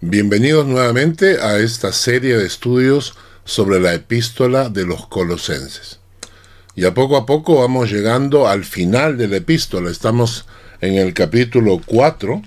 Bienvenidos 0.00 0.64
nuevamente 0.64 1.40
a 1.40 1.58
esta 1.58 1.90
serie 1.90 2.36
de 2.36 2.46
estudios 2.46 3.16
sobre 3.44 3.80
la 3.80 3.94
epístola 3.94 4.68
de 4.68 4.86
los 4.86 5.08
colosenses. 5.08 5.98
Y 6.76 6.84
a 6.84 6.94
poco 6.94 7.16
a 7.16 7.26
poco 7.26 7.56
vamos 7.56 7.90
llegando 7.90 8.46
al 8.46 8.64
final 8.64 9.18
de 9.18 9.26
la 9.26 9.38
epístola. 9.38 9.90
Estamos 9.90 10.46
en 10.80 10.94
el 10.94 11.14
capítulo 11.14 11.80
4. 11.84 12.40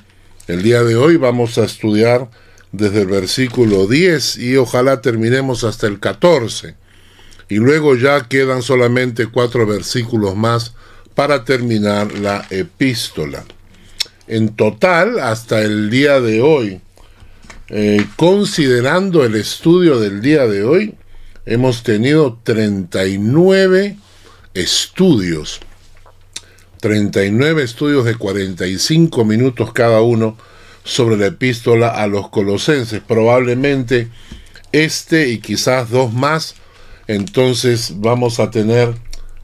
El 0.47 0.63
día 0.63 0.81
de 0.83 0.95
hoy 0.95 1.17
vamos 1.17 1.57
a 1.57 1.65
estudiar 1.65 2.29
desde 2.71 3.01
el 3.01 3.07
versículo 3.07 3.85
10 3.85 4.37
y 4.37 4.55
ojalá 4.55 5.01
terminemos 5.01 5.65
hasta 5.65 5.87
el 5.87 5.99
14. 5.99 6.75
Y 7.49 7.55
luego 7.55 7.97
ya 7.97 8.29
quedan 8.29 8.61
solamente 8.61 9.27
cuatro 9.27 9.67
versículos 9.67 10.37
más 10.37 10.73
para 11.15 11.43
terminar 11.43 12.13
la 12.13 12.47
epístola. 12.49 13.43
En 14.27 14.55
total, 14.55 15.19
hasta 15.19 15.59
el 15.59 15.89
día 15.89 16.21
de 16.21 16.39
hoy, 16.41 16.79
eh, 17.73 18.05
considerando 18.17 19.23
el 19.23 19.35
estudio 19.35 19.97
del 19.97 20.21
día 20.21 20.45
de 20.45 20.65
hoy, 20.65 20.95
hemos 21.45 21.83
tenido 21.83 22.37
39 22.43 23.95
estudios. 24.53 25.61
39 26.81 27.63
estudios 27.63 28.03
de 28.03 28.15
45 28.15 29.23
minutos 29.23 29.71
cada 29.71 30.01
uno 30.01 30.35
sobre 30.83 31.15
la 31.15 31.27
epístola 31.27 31.87
a 31.87 32.07
los 32.07 32.27
colosenses. 32.27 33.01
Probablemente 33.07 34.09
este 34.73 35.29
y 35.29 35.37
quizás 35.37 35.89
dos 35.89 36.11
más. 36.11 36.55
Entonces 37.07 37.93
vamos 38.01 38.41
a 38.41 38.51
tener 38.51 38.95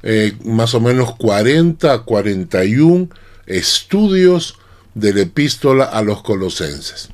eh, 0.04 0.34
más 0.44 0.74
o 0.74 0.82
menos 0.82 1.16
40 1.16 1.94
a 1.94 2.04
41 2.04 3.08
estudios 3.46 4.58
de 4.96 5.14
la 5.14 5.22
epístola 5.22 5.86
a 5.86 6.02
los 6.02 6.22
colosenses. 6.24 7.10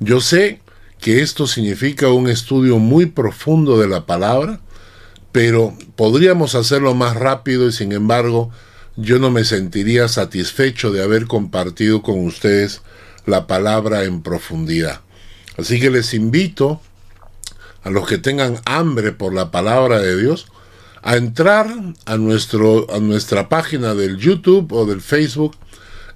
Yo 0.00 0.20
sé 0.20 0.60
que 1.00 1.22
esto 1.22 1.46
significa 1.46 2.08
un 2.08 2.28
estudio 2.28 2.78
muy 2.78 3.06
profundo 3.06 3.78
de 3.78 3.88
la 3.88 4.06
palabra, 4.06 4.60
pero 5.32 5.76
podríamos 5.96 6.54
hacerlo 6.54 6.94
más 6.94 7.16
rápido 7.16 7.68
y 7.68 7.72
sin 7.72 7.92
embargo 7.92 8.50
yo 8.96 9.18
no 9.18 9.30
me 9.30 9.44
sentiría 9.44 10.08
satisfecho 10.08 10.92
de 10.92 11.02
haber 11.02 11.26
compartido 11.26 12.02
con 12.02 12.24
ustedes 12.24 12.82
la 13.26 13.46
palabra 13.46 14.04
en 14.04 14.22
profundidad. 14.22 15.00
Así 15.58 15.80
que 15.80 15.90
les 15.90 16.14
invito 16.14 16.80
a 17.82 17.90
los 17.90 18.08
que 18.08 18.18
tengan 18.18 18.60
hambre 18.64 19.12
por 19.12 19.34
la 19.34 19.50
palabra 19.50 20.00
de 20.00 20.16
Dios 20.16 20.46
a 21.02 21.16
entrar 21.16 21.68
a, 22.06 22.16
nuestro, 22.16 22.86
a 22.92 22.98
nuestra 22.98 23.48
página 23.48 23.94
del 23.94 24.16
YouTube 24.16 24.72
o 24.72 24.86
del 24.86 25.02
Facebook 25.02 25.54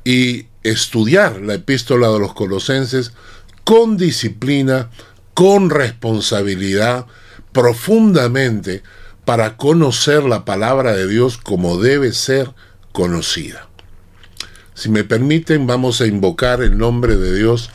y 0.04 0.46
estudiar 0.62 1.42
la 1.42 1.54
epístola 1.54 2.08
de 2.08 2.18
los 2.18 2.32
colosenses 2.32 3.12
con 3.69 3.98
disciplina, 3.98 4.88
con 5.34 5.69
responsabilidad, 5.69 7.05
profundamente, 7.52 8.83
para 9.27 9.58
conocer 9.58 10.22
la 10.22 10.47
palabra 10.47 10.94
de 10.94 11.06
Dios 11.06 11.36
como 11.36 11.77
debe 11.77 12.14
ser 12.14 12.50
conocida. 12.92 13.69
Si 14.72 14.88
me 14.88 15.05
permiten, 15.05 15.66
vamos 15.66 16.00
a 16.00 16.06
invocar 16.06 16.62
el 16.62 16.78
nombre 16.78 17.16
de 17.16 17.36
Dios 17.36 17.69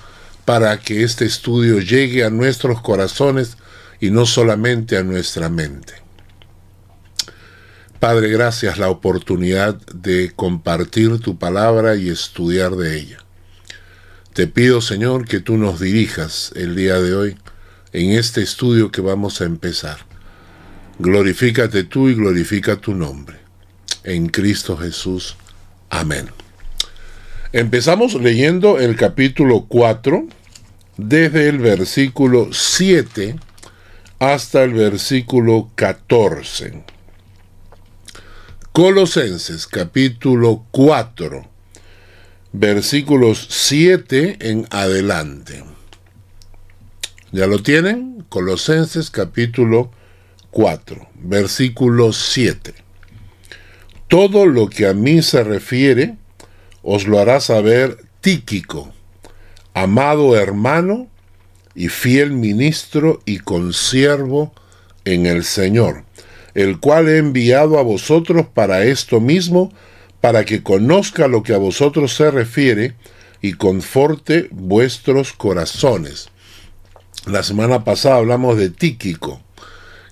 para 0.45 0.79
que 0.79 1.03
este 1.03 1.25
estudio 1.25 1.77
llegue 1.77 2.23
a 2.23 2.31
nuestros 2.31 2.81
corazones 2.81 3.57
y 3.99 4.09
no 4.09 4.25
solamente 4.25 4.97
a 4.97 5.03
nuestra 5.03 5.47
mente. 5.47 5.93
Padre, 7.99 8.29
gracias 8.29 8.79
la 8.79 8.89
oportunidad 8.89 9.75
de 9.93 10.31
compartir 10.35 11.19
tu 11.19 11.37
palabra 11.37 11.95
y 11.95 12.09
estudiar 12.09 12.77
de 12.77 12.97
ella. 12.97 13.22
Te 14.33 14.47
pido, 14.47 14.81
Señor, 14.81 15.27
que 15.27 15.39
tú 15.41 15.57
nos 15.57 15.79
dirijas 15.79 16.51
el 16.55 16.75
día 16.75 16.99
de 16.99 17.13
hoy 17.13 17.37
en 17.91 18.13
este 18.13 18.41
estudio 18.41 18.91
que 18.91 18.99
vamos 18.99 19.41
a 19.41 19.45
empezar. 19.45 19.99
Glorifícate 20.97 21.83
tú 21.83 22.09
y 22.09 22.15
glorifica 22.15 22.77
tu 22.77 22.95
nombre. 22.95 23.37
En 24.03 24.29
Cristo 24.29 24.75
Jesús. 24.75 25.37
Amén. 25.91 26.31
Empezamos 27.51 28.15
leyendo 28.15 28.79
el 28.79 28.95
capítulo 28.95 29.67
4 29.67 30.25
desde 30.97 31.47
el 31.47 31.59
versículo 31.59 32.49
7 32.51 33.35
hasta 34.17 34.63
el 34.63 34.73
versículo 34.73 35.69
14. 35.75 36.83
Colosenses 38.71 39.67
capítulo 39.67 40.65
4 40.71 41.52
versículos 42.53 43.47
7 43.49 44.37
en 44.39 44.67
adelante. 44.69 45.63
¿Ya 47.31 47.47
lo 47.47 47.63
tienen? 47.63 48.23
Colosenses 48.29 49.09
capítulo 49.09 49.91
4, 50.51 51.07
versículo 51.15 52.13
7. 52.13 52.75
Todo 54.07 54.45
lo 54.45 54.69
que 54.69 54.85
a 54.85 54.93
mí 54.93 55.23
se 55.23 55.43
refiere, 55.43 56.15
os 56.83 57.07
lo 57.07 57.19
hará 57.19 57.39
saber 57.39 57.97
Tíquico, 58.21 58.93
amado 59.73 60.37
hermano 60.37 61.07
y 61.73 61.89
fiel 61.89 62.31
ministro 62.31 63.21
y 63.25 63.39
consiervo 63.39 64.53
en 65.05 65.25
el 65.25 65.43
Señor, 65.43 66.03
el 66.53 66.79
cual 66.79 67.09
he 67.09 67.17
enviado 67.17 67.79
a 67.79 67.81
vosotros 67.81 68.45
para 68.53 68.83
esto 68.83 69.19
mismo, 69.19 69.73
para 70.23 70.45
que 70.45 70.63
conozca 70.63 71.27
lo 71.27 71.43
que 71.43 71.53
a 71.53 71.57
vosotros 71.57 72.15
se 72.15 72.31
refiere 72.31 72.95
y 73.41 73.55
conforte 73.55 74.47
vuestros 74.51 75.33
corazones. 75.33 76.29
La 77.25 77.43
semana 77.43 77.83
pasada 77.83 78.15
hablamos 78.15 78.57
de 78.57 78.69
Tíquico, 78.69 79.41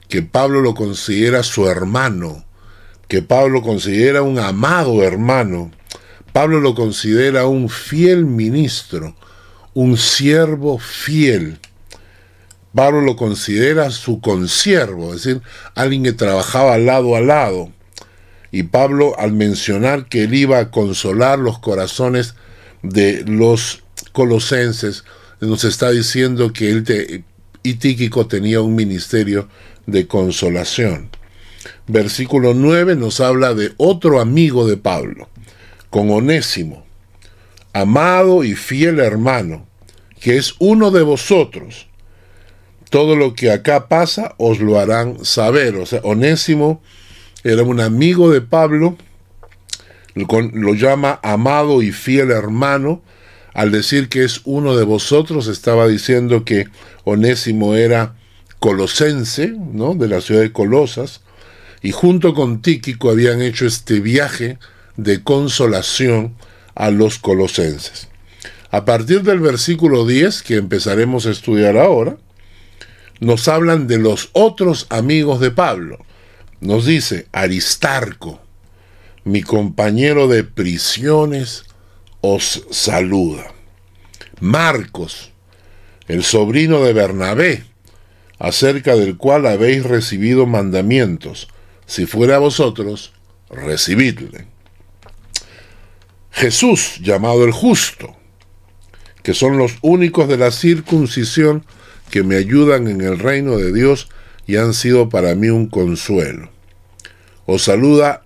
que 0.09 0.22
Pablo 0.22 0.59
lo 0.59 0.75
considera 0.75 1.44
su 1.44 1.69
hermano, 1.69 2.44
que 3.07 3.22
Pablo 3.22 3.61
considera 3.61 4.22
un 4.22 4.38
amado 4.38 5.01
hermano, 5.01 5.72
Pablo 6.33 6.59
lo 6.59 6.75
considera 6.75 7.45
un 7.45 7.69
fiel 7.69 8.25
ministro, 8.25 9.16
un 9.73 9.95
siervo 9.95 10.78
fiel. 10.78 11.57
Pablo 12.75 12.99
lo 12.99 13.16
considera 13.16 13.89
su 13.91 14.19
consiervo, 14.19 15.13
es 15.13 15.23
decir, 15.23 15.41
alguien 15.73 16.03
que 16.03 16.11
trabajaba 16.11 16.78
lado 16.78 17.16
a 17.16 17.22
lado. 17.22 17.72
Y 18.51 18.63
Pablo, 18.63 19.17
al 19.17 19.31
mencionar 19.31 20.07
que 20.07 20.23
él 20.23 20.34
iba 20.34 20.59
a 20.59 20.72
consolar 20.72 21.39
los 21.39 21.59
corazones 21.59 22.35
de 22.84 23.23
los 23.25 23.84
colosenses, 24.12 25.06
nos 25.39 25.63
está 25.63 25.89
diciendo 25.91 26.51
que 26.51 26.69
él 26.69 26.84
te, 26.84 27.23
tenía 28.29 28.61
un 28.61 28.75
ministerio 28.75 29.47
de 29.85 30.06
consolación. 30.07 31.09
Versículo 31.88 32.53
9 32.53 32.95
nos 32.95 33.22
habla 33.22 33.53
de 33.53 33.73
otro 33.78 34.19
amigo 34.19 34.67
de 34.67 34.78
Pablo, 34.78 35.29
con 35.90 36.09
Onésimo, 36.09 36.85
amado 37.73 38.44
y 38.44 38.56
fiel 38.56 39.00
hermano, 39.00 39.66
que 40.19 40.38
es 40.38 40.56
uno 40.59 40.91
de 40.91 41.03
vosotros. 41.03 41.88
Todo 42.90 43.16
lo 43.16 43.34
que 43.34 43.51
acá 43.51 43.88
pasa 43.88 44.35
os 44.38 44.59
lo 44.59 44.78
harán 44.78 45.23
saber. 45.23 45.78
O 45.78 45.85
sea, 45.85 46.01
Onésimo 46.03 46.81
era 47.44 47.63
un 47.63 47.79
amigo 47.79 48.31
de 48.31 48.41
Pablo, 48.41 48.97
lo 50.13 50.74
llama 50.74 51.19
amado 51.24 51.81
y 51.81 51.91
fiel 51.91 52.31
hermano, 52.31 53.02
al 53.53 53.72
decir 53.72 54.09
que 54.09 54.24
es 54.24 54.41
uno 54.46 54.75
de 54.75 54.84
vosotros, 54.84 55.47
estaba 55.47 55.88
diciendo 55.88 56.46
que 56.46 56.68
Onésimo 57.03 57.75
era 57.75 58.16
colosense, 58.59 59.53
¿no? 59.57 59.96
de 59.96 60.07
la 60.07 60.22
ciudad 60.22 60.41
de 60.41 60.52
Colosas, 60.52 61.22
y 61.81 61.91
junto 61.91 62.34
con 62.34 62.62
Tíquico 62.62 63.09
habían 63.09 63.41
hecho 63.41 63.66
este 63.66 64.00
viaje 64.00 64.59
de 64.97 65.23
consolación 65.23 66.35
a 66.75 66.91
los 66.91 67.18
colosenses. 67.18 68.08
A 68.69 68.85
partir 68.85 69.23
del 69.23 69.40
versículo 69.40 70.06
10, 70.06 70.44
que 70.44 70.56
empezaremos 70.56 71.26
a 71.26 71.32
estudiar 71.32 71.76
ahora, 71.76 72.17
nos 73.20 73.47
hablan 73.47 73.87
de 73.87 73.97
los 73.97 74.29
otros 74.34 74.85
amigos 74.90 75.40
de 75.40 75.52
Pablo 75.52 76.05
nos 76.61 76.85
dice 76.85 77.28
Aristarco, 77.31 78.40
mi 79.23 79.41
compañero 79.41 80.28
de 80.28 80.43
prisiones, 80.43 81.66
os 82.22 82.66
saluda. 82.69 83.52
Marcos, 84.40 85.31
el 86.08 86.23
sobrino 86.23 86.84
de 86.84 86.93
Bernabé, 86.93 87.63
acerca 88.40 88.96
del 88.96 89.17
cual 89.17 89.47
habéis 89.47 89.84
recibido 89.84 90.46
mandamientos, 90.46 91.47
si 91.85 92.05
fuera 92.05 92.35
a 92.35 92.40
vosotros, 92.40 93.11
recibidle. 93.49 94.46
Jesús, 96.31 96.99
llamado 97.02 97.43
el 97.43 97.52
justo, 97.52 98.16
que 99.23 99.34
son 99.34 99.58
los 99.58 99.78
únicos 99.81 100.28
de 100.28 100.37
la 100.37 100.52
circuncisión 100.52 101.66
que 102.09 102.23
me 102.23 102.35
ayudan 102.35 102.87
en 102.87 103.02
el 103.02 103.19
reino 103.19 103.58
de 103.58 103.73
Dios 103.73 104.09
y 104.47 104.58
han 104.58 104.73
sido 104.73 105.09
para 105.09 105.35
mí 105.35 105.49
un 105.49 105.67
consuelo. 105.67 106.49
Os 107.46 107.64
saluda 107.64 108.23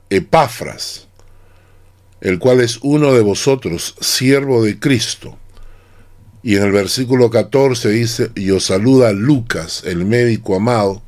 Y 6.43 6.55
en 6.55 6.63
el 6.63 6.71
versículo 6.71 7.29
14 7.29 7.89
dice, 7.89 8.31
y 8.35 8.51
os 8.51 8.65
saluda 8.65 9.11
Lucas, 9.11 9.83
el 9.85 10.05
médico 10.05 10.55
amado, 10.55 11.01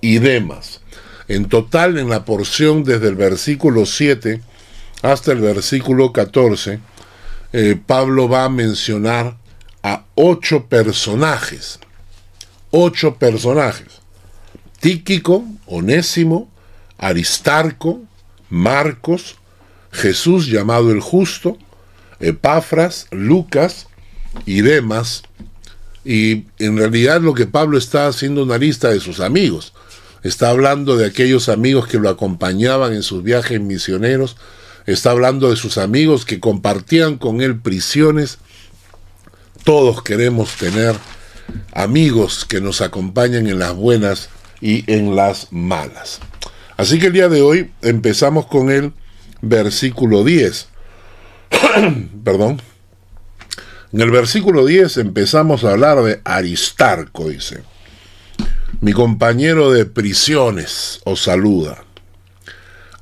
y 0.00 0.18
demás. 0.18 0.80
En 1.28 1.48
total, 1.48 1.98
en 1.98 2.08
la 2.08 2.24
porción 2.24 2.84
desde 2.84 3.08
el 3.08 3.16
versículo 3.16 3.84
7 3.84 4.40
hasta 5.02 5.32
el 5.32 5.40
versículo 5.40 6.12
14, 6.12 6.80
eh, 7.52 7.80
Pablo 7.84 8.28
va 8.28 8.44
a 8.44 8.48
mencionar 8.48 9.36
a 9.82 10.04
ocho 10.14 10.66
personajes. 10.66 11.80
Ocho 12.70 13.16
personajes. 13.16 14.00
Tíquico, 14.86 15.44
Onésimo, 15.66 16.48
Aristarco, 16.96 18.02
Marcos, 18.50 19.34
Jesús 19.90 20.46
llamado 20.46 20.92
el 20.92 21.00
justo, 21.00 21.58
Epafras, 22.20 23.08
Lucas 23.10 23.88
y 24.44 24.60
demás. 24.60 25.24
Y 26.04 26.44
en 26.60 26.76
realidad 26.76 27.20
lo 27.20 27.34
que 27.34 27.46
Pablo 27.46 27.78
está 27.78 28.06
haciendo 28.06 28.44
una 28.44 28.58
lista 28.58 28.88
de 28.90 29.00
sus 29.00 29.18
amigos. 29.18 29.72
Está 30.22 30.50
hablando 30.50 30.96
de 30.96 31.06
aquellos 31.06 31.48
amigos 31.48 31.88
que 31.88 31.98
lo 31.98 32.08
acompañaban 32.08 32.92
en 32.92 33.02
sus 33.02 33.24
viajes 33.24 33.60
misioneros. 33.60 34.36
Está 34.86 35.10
hablando 35.10 35.50
de 35.50 35.56
sus 35.56 35.78
amigos 35.78 36.24
que 36.24 36.38
compartían 36.38 37.18
con 37.18 37.40
él 37.40 37.58
prisiones. 37.58 38.38
Todos 39.64 40.04
queremos 40.04 40.54
tener 40.54 40.94
amigos 41.72 42.44
que 42.44 42.60
nos 42.60 42.82
acompañen 42.82 43.48
en 43.48 43.58
las 43.58 43.74
buenas 43.74 44.28
y 44.60 44.90
en 44.92 45.16
las 45.16 45.48
malas. 45.52 46.20
Así 46.76 46.98
que 46.98 47.06
el 47.06 47.12
día 47.12 47.28
de 47.28 47.42
hoy 47.42 47.70
empezamos 47.82 48.46
con 48.46 48.70
el 48.70 48.92
versículo 49.40 50.24
10. 50.24 50.68
Perdón. 52.24 52.60
En 53.92 54.00
el 54.00 54.10
versículo 54.10 54.66
10 54.66 54.98
empezamos 54.98 55.64
a 55.64 55.70
hablar 55.70 56.02
de 56.02 56.20
Aristarco, 56.24 57.28
dice. 57.28 57.62
Mi 58.80 58.92
compañero 58.92 59.70
de 59.70 59.86
prisiones 59.86 61.00
os 61.04 61.22
saluda. 61.22 61.82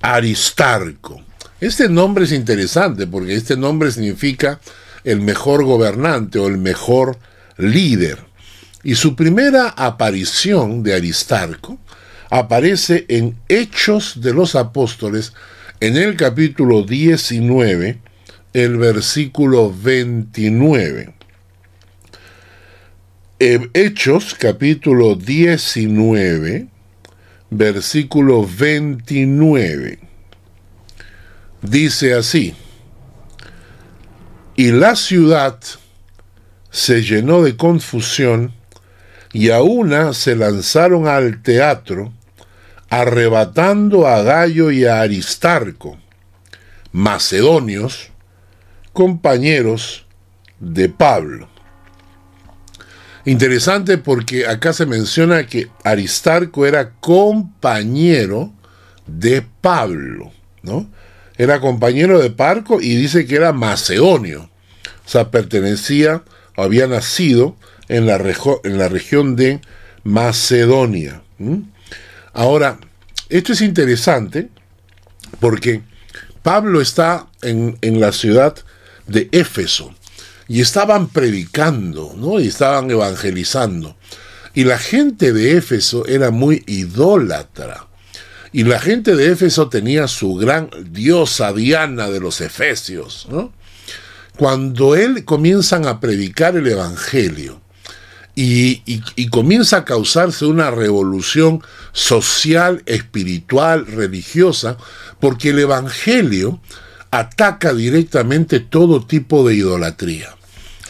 Aristarco. 0.00 1.20
Este 1.60 1.88
nombre 1.88 2.26
es 2.26 2.32
interesante 2.32 3.06
porque 3.06 3.34
este 3.34 3.56
nombre 3.56 3.90
significa 3.90 4.60
el 5.02 5.20
mejor 5.20 5.64
gobernante 5.64 6.38
o 6.38 6.46
el 6.46 6.58
mejor 6.58 7.18
líder. 7.56 8.18
Y 8.84 8.96
su 8.96 9.16
primera 9.16 9.70
aparición 9.70 10.82
de 10.82 10.94
Aristarco 10.94 11.78
aparece 12.28 13.06
en 13.08 13.34
Hechos 13.48 14.20
de 14.20 14.34
los 14.34 14.54
Apóstoles 14.54 15.32
en 15.80 15.96
el 15.96 16.16
capítulo 16.16 16.82
19, 16.82 17.98
el 18.52 18.76
versículo 18.76 19.72
29. 19.74 21.14
Eh, 23.38 23.70
Hechos 23.72 24.34
capítulo 24.34 25.14
19, 25.16 26.68
versículo 27.48 28.46
29. 28.46 29.98
Dice 31.62 32.12
así, 32.12 32.54
y 34.56 34.72
la 34.72 34.94
ciudad 34.94 35.58
se 36.70 37.02
llenó 37.02 37.42
de 37.42 37.56
confusión 37.56 38.52
y 39.34 39.50
a 39.50 39.62
una 39.62 40.14
se 40.14 40.36
lanzaron 40.36 41.08
al 41.08 41.42
teatro, 41.42 42.12
arrebatando 42.88 44.06
a 44.06 44.22
Gallo 44.22 44.70
y 44.70 44.84
a 44.84 45.00
Aristarco, 45.00 45.98
macedonios, 46.92 48.10
compañeros 48.92 50.06
de 50.60 50.88
Pablo. 50.88 51.48
Interesante 53.24 53.98
porque 53.98 54.46
acá 54.46 54.72
se 54.72 54.86
menciona 54.86 55.46
que 55.46 55.68
Aristarco 55.82 56.64
era 56.64 56.92
compañero 57.00 58.52
de 59.08 59.44
Pablo, 59.60 60.30
¿no? 60.62 60.88
Era 61.36 61.58
compañero 61.58 62.20
de 62.20 62.30
Parco 62.30 62.80
y 62.80 62.94
dice 62.94 63.26
que 63.26 63.34
era 63.34 63.52
macedonio, 63.52 64.48
o 65.04 65.08
sea, 65.08 65.32
pertenecía, 65.32 66.22
había 66.56 66.86
nacido 66.86 67.56
en 67.88 68.06
la, 68.06 68.16
en 68.64 68.78
la 68.78 68.88
región 68.88 69.36
de 69.36 69.60
Macedonia. 70.02 71.22
Ahora, 72.32 72.78
esto 73.28 73.52
es 73.52 73.60
interesante 73.60 74.48
porque 75.40 75.82
Pablo 76.42 76.80
está 76.80 77.26
en, 77.42 77.78
en, 77.80 78.00
la 78.00 78.12
ciudad 78.12 78.54
de 79.06 79.28
Éfeso 79.32 79.94
y 80.48 80.60
estaban 80.60 81.08
predicando, 81.08 82.14
¿no? 82.16 82.40
Y 82.40 82.48
estaban 82.48 82.90
evangelizando. 82.90 83.96
Y 84.54 84.64
la 84.64 84.78
gente 84.78 85.32
de 85.32 85.56
Éfeso 85.56 86.06
era 86.06 86.30
muy 86.30 86.62
idólatra. 86.66 87.88
Y 88.52 88.62
la 88.62 88.78
gente 88.78 89.16
de 89.16 89.32
Éfeso 89.32 89.68
tenía 89.68 90.06
su 90.06 90.34
gran 90.36 90.70
diosa 90.90 91.52
Diana 91.52 92.08
de 92.08 92.20
los 92.20 92.40
Efesios. 92.40 93.26
Cuando 94.36 94.94
él 94.94 95.24
comienzan 95.24 95.86
a 95.86 95.98
predicar 95.98 96.56
el 96.56 96.68
Evangelio, 96.68 97.60
y, 98.36 99.28
comienza 99.30 99.78
a 99.78 99.84
causarse 99.84 100.44
una 100.44 100.70
revolución 100.70 101.62
social, 101.92 102.82
espiritual, 102.86 103.86
religiosa, 103.86 104.76
porque 105.20 105.50
el 105.50 105.60
Evangelio 105.60 106.60
ataca 107.10 107.72
directamente 107.72 108.60
todo 108.60 109.06
tipo 109.06 109.46
de 109.46 109.54
idolatría. 109.54 110.34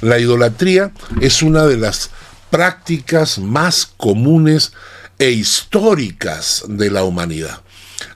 La 0.01 0.19
idolatría 0.19 0.93
es 1.21 1.43
una 1.43 1.65
de 1.67 1.77
las 1.77 2.11
prácticas 2.51 3.39
más 3.39 3.87
comunes 3.97 4.73
e 5.19 5.31
históricas 5.31 6.65
de 6.67 6.91
la 6.91 7.05
humanidad. 7.05 7.64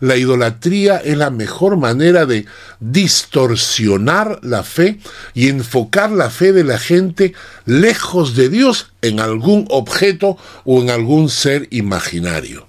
La 0.01 0.17
idolatría 0.17 0.99
es 0.99 1.17
la 1.17 1.31
mejor 1.31 1.77
manera 1.77 2.27
de 2.27 2.47
distorsionar 2.81 4.39
la 4.43 4.63
fe 4.63 5.01
y 5.35 5.49
enfocar 5.49 6.11
la 6.11 6.31
fe 6.31 6.53
de 6.53 6.65
la 6.65 6.79
gente 6.79 7.35
lejos 7.65 8.37
de 8.37 8.49
Dios 8.49 8.93
en 9.03 9.21
algún 9.21 9.67
objeto 9.71 10.37
o 10.65 10.83
en 10.83 10.91
algún 10.91 11.29
ser 11.29 11.67
imaginario. 11.71 12.67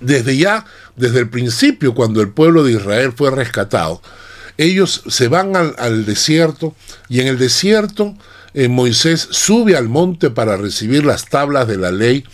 desde 0.00 0.36
ya, 0.36 0.64
desde 0.96 1.20
el 1.20 1.28
principio, 1.28 1.94
cuando 1.94 2.22
el 2.22 2.30
pueblo 2.30 2.64
de 2.64 2.72
Israel 2.72 3.12
fue 3.14 3.30
rescatado, 3.30 4.00
ellos 4.56 5.02
se 5.06 5.28
van 5.28 5.54
al, 5.56 6.04
desierto 6.04 6.74
y 7.08 7.20
en 7.20 7.28
el 7.28 7.38
desierto 7.38 8.16
eh, 8.54 8.68
Moisés 8.68 9.28
sube 9.30 9.76
al 9.76 9.88
monte 9.88 10.30
para 10.30 10.56
recibir 10.56 11.04
las 11.04 11.26
tablas 11.26 11.68
de 11.68 11.76
la 11.76 11.92
ley 11.92 12.24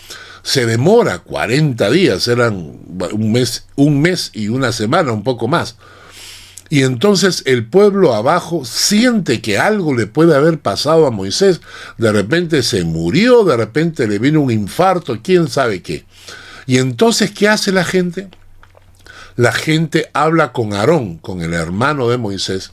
se 0.44 0.66
demora 0.66 1.20
40 1.20 1.90
días, 1.90 2.28
eran 2.28 2.78
un 3.12 3.32
mes, 3.32 3.64
un 3.76 4.02
mes 4.02 4.30
y 4.34 4.48
una 4.48 4.72
semana, 4.72 5.10
un 5.10 5.24
poco 5.24 5.48
más. 5.48 5.76
Y 6.68 6.82
entonces 6.82 7.42
el 7.46 7.66
pueblo 7.66 8.14
abajo 8.14 8.64
siente 8.66 9.40
que 9.40 9.58
algo 9.58 9.94
le 9.94 10.06
puede 10.06 10.36
haber 10.36 10.58
pasado 10.58 11.06
a 11.06 11.10
Moisés. 11.10 11.62
De 11.96 12.12
repente 12.12 12.62
se 12.62 12.84
murió, 12.84 13.44
de 13.44 13.56
repente 13.56 14.06
le 14.06 14.18
vino 14.18 14.42
un 14.42 14.50
infarto, 14.50 15.18
quién 15.22 15.48
sabe 15.48 15.82
qué. 15.82 16.04
Y 16.66 16.76
entonces, 16.76 17.30
¿qué 17.30 17.48
hace 17.48 17.72
la 17.72 17.84
gente? 17.84 18.28
La 19.36 19.52
gente 19.52 20.10
habla 20.12 20.52
con 20.52 20.74
Aarón, 20.74 21.16
con 21.16 21.40
el 21.40 21.54
hermano 21.54 22.08
de 22.08 22.18
Moisés, 22.18 22.72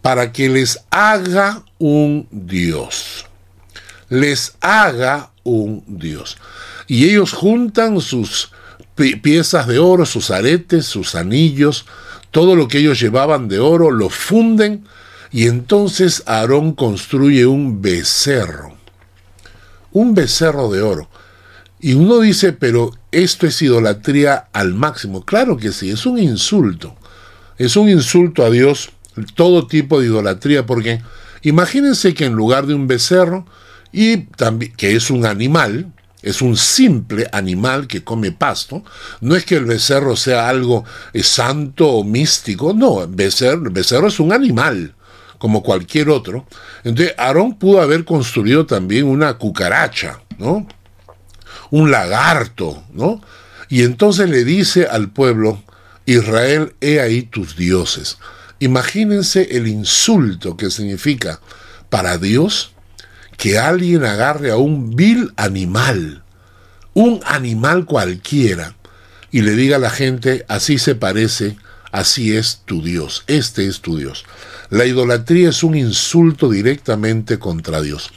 para 0.00 0.32
que 0.32 0.48
les 0.48 0.80
haga 0.90 1.64
un 1.78 2.28
Dios. 2.30 3.26
Les 4.08 4.54
haga 4.60 5.30
un 5.42 5.82
Dios 5.86 6.36
y 6.90 7.04
ellos 7.04 7.34
juntan 7.34 8.00
sus 8.00 8.50
piezas 9.22 9.68
de 9.68 9.78
oro, 9.78 10.04
sus 10.04 10.32
aretes, 10.32 10.86
sus 10.86 11.14
anillos, 11.14 11.86
todo 12.32 12.56
lo 12.56 12.66
que 12.66 12.78
ellos 12.78 12.98
llevaban 12.98 13.46
de 13.46 13.60
oro, 13.60 13.92
lo 13.92 14.10
funden 14.10 14.84
y 15.30 15.46
entonces 15.46 16.24
Aarón 16.26 16.72
construye 16.72 17.46
un 17.46 17.80
becerro, 17.80 18.74
un 19.92 20.14
becerro 20.14 20.68
de 20.68 20.82
oro. 20.82 21.08
Y 21.78 21.92
uno 21.92 22.18
dice, 22.18 22.52
pero 22.52 22.90
esto 23.12 23.46
es 23.46 23.62
idolatría 23.62 24.48
al 24.52 24.74
máximo. 24.74 25.24
Claro 25.24 25.58
que 25.58 25.70
sí, 25.70 25.90
es 25.90 26.06
un 26.06 26.18
insulto. 26.18 26.96
Es 27.56 27.76
un 27.76 27.88
insulto 27.88 28.44
a 28.44 28.50
Dios, 28.50 28.90
todo 29.36 29.68
tipo 29.68 30.00
de 30.00 30.06
idolatría, 30.06 30.66
porque 30.66 31.02
imagínense 31.42 32.14
que 32.14 32.24
en 32.24 32.32
lugar 32.32 32.66
de 32.66 32.74
un 32.74 32.88
becerro, 32.88 33.46
y 33.92 34.26
que 34.76 34.96
es 34.96 35.08
un 35.10 35.24
animal, 35.24 35.92
es 36.22 36.42
un 36.42 36.56
simple 36.56 37.28
animal 37.32 37.86
que 37.86 38.04
come 38.04 38.32
pasto. 38.32 38.84
No 39.20 39.36
es 39.36 39.44
que 39.44 39.56
el 39.56 39.64
becerro 39.64 40.16
sea 40.16 40.48
algo 40.48 40.84
eh, 41.12 41.22
santo 41.22 41.88
o 41.88 42.04
místico, 42.04 42.72
no, 42.72 43.02
el 43.02 43.08
becerro, 43.08 43.66
el 43.66 43.72
becerro 43.72 44.08
es 44.08 44.20
un 44.20 44.32
animal, 44.32 44.94
como 45.38 45.62
cualquier 45.62 46.10
otro. 46.10 46.46
Entonces, 46.84 47.14
Aarón 47.18 47.58
pudo 47.58 47.80
haber 47.80 48.04
construido 48.04 48.66
también 48.66 49.06
una 49.06 49.34
cucaracha, 49.34 50.20
¿no? 50.38 50.66
Un 51.70 51.90
lagarto, 51.90 52.82
¿no? 52.92 53.20
Y 53.68 53.82
entonces 53.82 54.28
le 54.28 54.44
dice 54.44 54.86
al 54.86 55.10
pueblo, 55.10 55.62
Israel, 56.04 56.74
he 56.80 57.00
ahí 57.00 57.22
tus 57.22 57.56
dioses. 57.56 58.18
Imagínense 58.58 59.56
el 59.56 59.68
insulto 59.68 60.56
que 60.56 60.70
significa 60.70 61.40
para 61.88 62.18
Dios 62.18 62.72
que 63.40 63.58
alguien 63.58 64.04
agarre 64.04 64.50
a 64.50 64.58
un 64.58 64.94
vil 64.94 65.32
animal, 65.36 66.22
un 66.92 67.22
animal 67.24 67.86
cualquiera, 67.86 68.76
y 69.30 69.40
le 69.40 69.52
diga 69.52 69.76
a 69.76 69.78
la 69.80 69.88
gente, 69.88 70.44
así 70.46 70.76
se 70.76 70.94
parece, 70.94 71.56
así 71.90 72.36
es 72.36 72.60
tu 72.66 72.82
Dios, 72.82 73.24
este 73.28 73.66
es 73.66 73.80
tu 73.80 73.96
Dios. 73.96 74.26
La 74.68 74.84
idolatría 74.84 75.48
es 75.48 75.62
un 75.62 75.74
insulto 75.74 76.50
directamente 76.50 77.38
contra 77.38 77.80
Dios. 77.80 78.10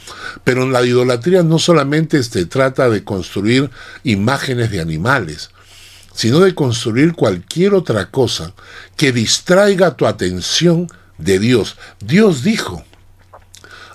Pero 0.43 0.69
la 0.69 0.85
idolatría 0.85 1.41
no 1.41 1.57
solamente 1.57 2.21
se 2.21 2.45
trata 2.45 2.89
de 2.89 3.05
construir 3.05 3.71
imágenes 4.03 4.71
de 4.71 4.81
animales, 4.81 5.51
sino 6.13 6.41
de 6.41 6.53
construir 6.53 7.13
cualquier 7.13 7.75
otra 7.75 8.11
cosa 8.11 8.53
que 8.97 9.13
distraiga 9.13 9.95
tu 9.95 10.05
atención 10.05 10.89
de 11.17 11.39
Dios. 11.39 11.77
Dios 12.01 12.43
dijo, 12.43 12.83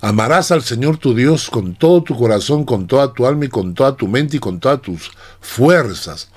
amarás 0.01 0.51
al 0.51 0.63
Señor 0.63 0.99
tu 0.99 1.15
Dios 1.15 1.51
con 1.51 1.75
todo 1.75 2.03
tu 2.03 2.17
corazón, 2.17 2.65
con 2.65 2.87
toda 2.87 3.13
tu 3.13 3.27
alma 3.27 3.47
y 3.47 3.49
con 3.49 3.75
toda 3.75 3.97
tu 3.97 4.09
mente 4.09 4.37
y 4.37 4.41
con 4.41 4.61
todas 4.61 4.83
tus 4.83 5.11
fuerzas. 5.41 6.29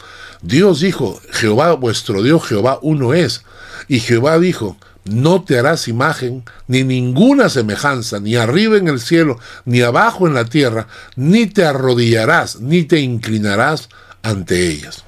Dios 0.42 0.80
dijo, 0.80 1.20
Jehová 1.32 1.74
vuestro 1.74 2.24
Dios, 2.24 2.46
Jehová 2.46 2.80
uno 2.82 3.14
es. 3.14 3.44
Y 3.88 4.00
Jehová 4.00 4.40
dijo, 4.40 4.78
no 5.04 5.44
te 5.44 5.58
harás 5.58 5.88
imagen, 5.88 6.44
ni 6.68 6.84
ninguna 6.84 7.50
semejanza, 7.50 8.20
ni 8.20 8.36
arriba 8.36 8.78
en 8.78 8.88
el 8.88 9.00
cielo, 9.00 9.40
ni 9.66 9.82
abajo 9.82 10.28
en 10.28 10.34
la 10.34 10.46
tierra, 10.46 10.88
ni 11.16 11.48
te 11.48 11.66
arrodillarás, 11.66 12.60
ni 12.60 12.84
te 12.84 13.00
inclinarás 13.00 13.90
ante 14.22 14.70
ellas. 14.70 15.04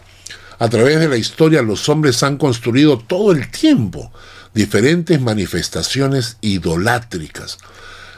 A 0.59 0.69
través 0.69 0.99
de 0.99 1.09
la 1.09 1.17
historia 1.17 1.61
los 1.61 1.89
hombres 1.89 2.23
han 2.23 2.37
construido 2.37 2.97
todo 2.97 3.31
el 3.31 3.49
tiempo 3.51 4.11
diferentes 4.53 5.19
manifestaciones 5.19 6.37
idolátricas. 6.41 7.57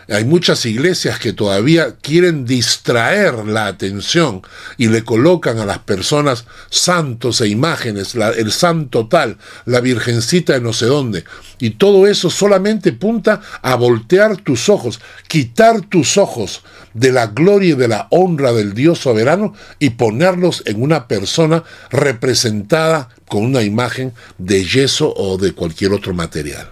Hay 0.07 0.23
muchas 0.23 0.65
iglesias 0.65 1.19
que 1.19 1.33
todavía 1.33 1.95
quieren 2.01 2.45
distraer 2.45 3.45
la 3.45 3.65
atención 3.67 4.41
y 4.77 4.87
le 4.87 5.03
colocan 5.03 5.57
a 5.57 5.65
las 5.65 5.79
personas 5.79 6.45
santos 6.69 7.41
e 7.41 7.47
imágenes, 7.47 8.15
el 8.15 8.51
santo 8.51 9.07
tal, 9.07 9.37
la 9.65 9.81
virgencita 9.81 10.53
de 10.53 10.61
no 10.61 10.73
sé 10.73 10.85
dónde. 10.85 11.23
Y 11.59 11.71
todo 11.71 12.05
eso 12.05 12.29
solamente 12.29 12.91
punta 12.93 13.41
a 13.61 13.75
voltear 13.75 14.37
tus 14.37 14.69
ojos, 14.69 14.99
quitar 15.27 15.81
tus 15.81 16.17
ojos 16.17 16.61
de 16.93 17.11
la 17.11 17.27
gloria 17.27 17.71
y 17.71 17.75
de 17.75 17.87
la 17.87 18.07
honra 18.11 18.53
del 18.53 18.73
Dios 18.73 18.99
soberano 18.99 19.53
y 19.79 19.91
ponerlos 19.91 20.63
en 20.65 20.81
una 20.81 21.07
persona 21.07 21.63
representada 21.89 23.09
con 23.27 23.43
una 23.43 23.63
imagen 23.63 24.13
de 24.37 24.63
yeso 24.63 25.13
o 25.15 25.37
de 25.37 25.53
cualquier 25.53 25.93
otro 25.93 26.13
material. 26.13 26.71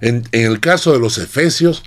En, 0.00 0.22
el 0.32 0.60
caso 0.60 0.92
de 0.92 0.98
los 0.98 1.18
efesios, 1.18 1.82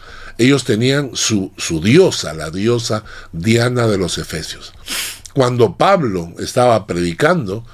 ellos 0.45 0.63
tenían 0.63 1.12
su, 1.13 1.51
diosa, 1.81 2.33
la 2.33 2.50
diosa 2.50 3.03
Diana 3.31 3.88
de 3.88 3.97
los 3.97 4.17
Efesios. 4.17 4.73
Cuando 5.33 5.77
Pablo 5.77 6.33
estaba 6.39 6.85
predicando, 6.85 7.65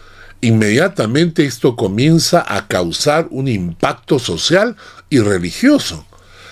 inmediatamente 0.41 1.45
esto 1.45 1.75
comienza 1.75 2.43
a 2.47 2.67
causar 2.67 3.27
un 3.31 3.47
impacto 3.47 4.19
social 4.19 4.75
y 5.09 5.19
religioso. 5.19 6.05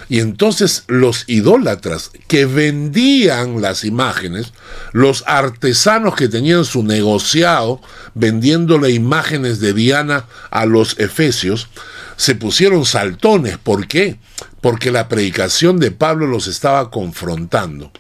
Y 0.10 0.20
entonces 0.20 0.84
los 0.88 1.26
idólatras 1.28 2.12
que 2.28 2.46
vendían 2.46 3.62
las 3.62 3.84
imágenes, 3.84 4.54
los 4.94 5.24
artesanos 5.28 6.16
que 6.16 6.30
tenían 6.30 6.64
su 6.64 6.84
negociado 6.84 7.82
vendiéndole 8.14 8.92
imágenes 8.92 9.60
de 9.60 9.74
Diana 9.74 10.26
a 10.50 10.66
los 10.66 10.98
efesios, 11.00 11.68
se 12.16 12.36
pusieron 12.36 12.86
saltones. 12.86 13.58
¿Por 13.58 13.88
qué? 13.88 14.18
Porque 14.62 14.92
la 14.92 15.10
predicación 15.10 15.80
de 15.80 15.92
Pablo 15.92 16.26
los 16.26 16.48
estaba 16.48 16.90
confrontando. 16.90 17.92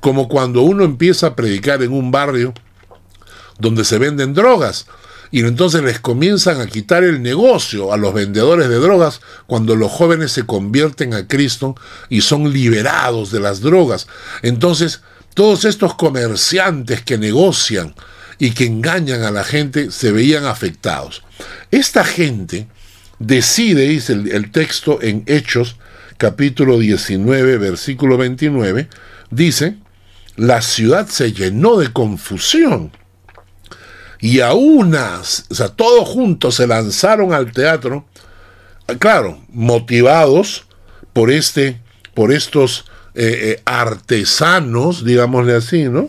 Como 0.00 0.28
cuando 0.28 0.62
uno 0.62 0.84
empieza 0.84 1.28
a 1.28 1.36
predicar 1.36 1.82
en 1.82 1.92
un 1.92 2.10
barrio 2.10 2.54
donde 3.58 3.84
se 3.84 3.98
venden 3.98 4.32
drogas 4.32 4.86
y 5.30 5.40
entonces 5.40 5.82
les 5.82 6.00
comienzan 6.00 6.60
a 6.60 6.66
quitar 6.66 7.04
el 7.04 7.22
negocio 7.22 7.92
a 7.92 7.96
los 7.96 8.14
vendedores 8.14 8.68
de 8.68 8.76
drogas 8.76 9.20
cuando 9.46 9.76
los 9.76 9.90
jóvenes 9.90 10.32
se 10.32 10.44
convierten 10.44 11.14
a 11.14 11.26
Cristo 11.26 11.74
y 12.08 12.22
son 12.22 12.52
liberados 12.52 13.30
de 13.30 13.40
las 13.40 13.60
drogas. 13.60 14.06
Entonces, 14.42 15.02
todos 15.34 15.64
estos 15.64 15.94
comerciantes 15.94 17.02
que 17.02 17.18
negocian 17.18 17.94
y 18.38 18.52
que 18.52 18.66
engañan 18.66 19.22
a 19.22 19.30
la 19.30 19.44
gente 19.44 19.90
se 19.90 20.12
veían 20.12 20.44
afectados. 20.44 21.22
Esta 21.70 22.04
gente 22.04 22.68
decide, 23.18 23.88
dice 23.88 24.12
el, 24.12 24.50
texto 24.50 25.00
en 25.02 25.24
Hechos, 25.26 25.76
capítulo 26.16 26.78
19, 26.78 27.58
versículo 27.58 28.16
29, 28.16 28.88
dice, 29.30 29.76
la 30.36 30.62
ciudad 30.62 31.08
se 31.08 31.32
llenó 31.32 31.76
de 31.78 31.92
confusión. 31.92 32.92
Y 34.20 34.40
a 34.40 34.52
unas, 34.52 35.46
o 35.50 35.54
sea, 35.54 35.68
todos 35.68 36.08
juntos 36.08 36.56
se 36.56 36.66
lanzaron 36.66 37.32
al 37.32 37.52
teatro, 37.52 38.04
claro, 38.98 39.40
motivados 39.48 40.64
por 41.12 41.30
este, 41.30 41.80
por 42.14 42.32
estos 42.32 42.86
eh, 43.14 43.56
eh, 43.56 43.62
artesanos, 43.64 45.04
digámosle 45.04 45.54
así, 45.54 45.84
¿no? 45.84 46.08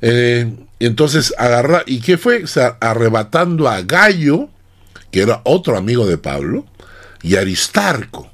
Eh, 0.00 0.52
entonces 0.80 1.34
agarra, 1.38 1.82
¿y 1.86 2.00
qué 2.00 2.18
fue? 2.18 2.44
Arrebatando 2.80 3.68
a 3.68 3.82
Gallo, 3.82 4.48
que 5.10 5.22
era 5.22 5.40
otro 5.44 5.76
amigo 5.76 6.06
de 6.06 6.18
Pablo, 6.18 6.66
y 7.22 7.36
Aristarco, 7.36 8.30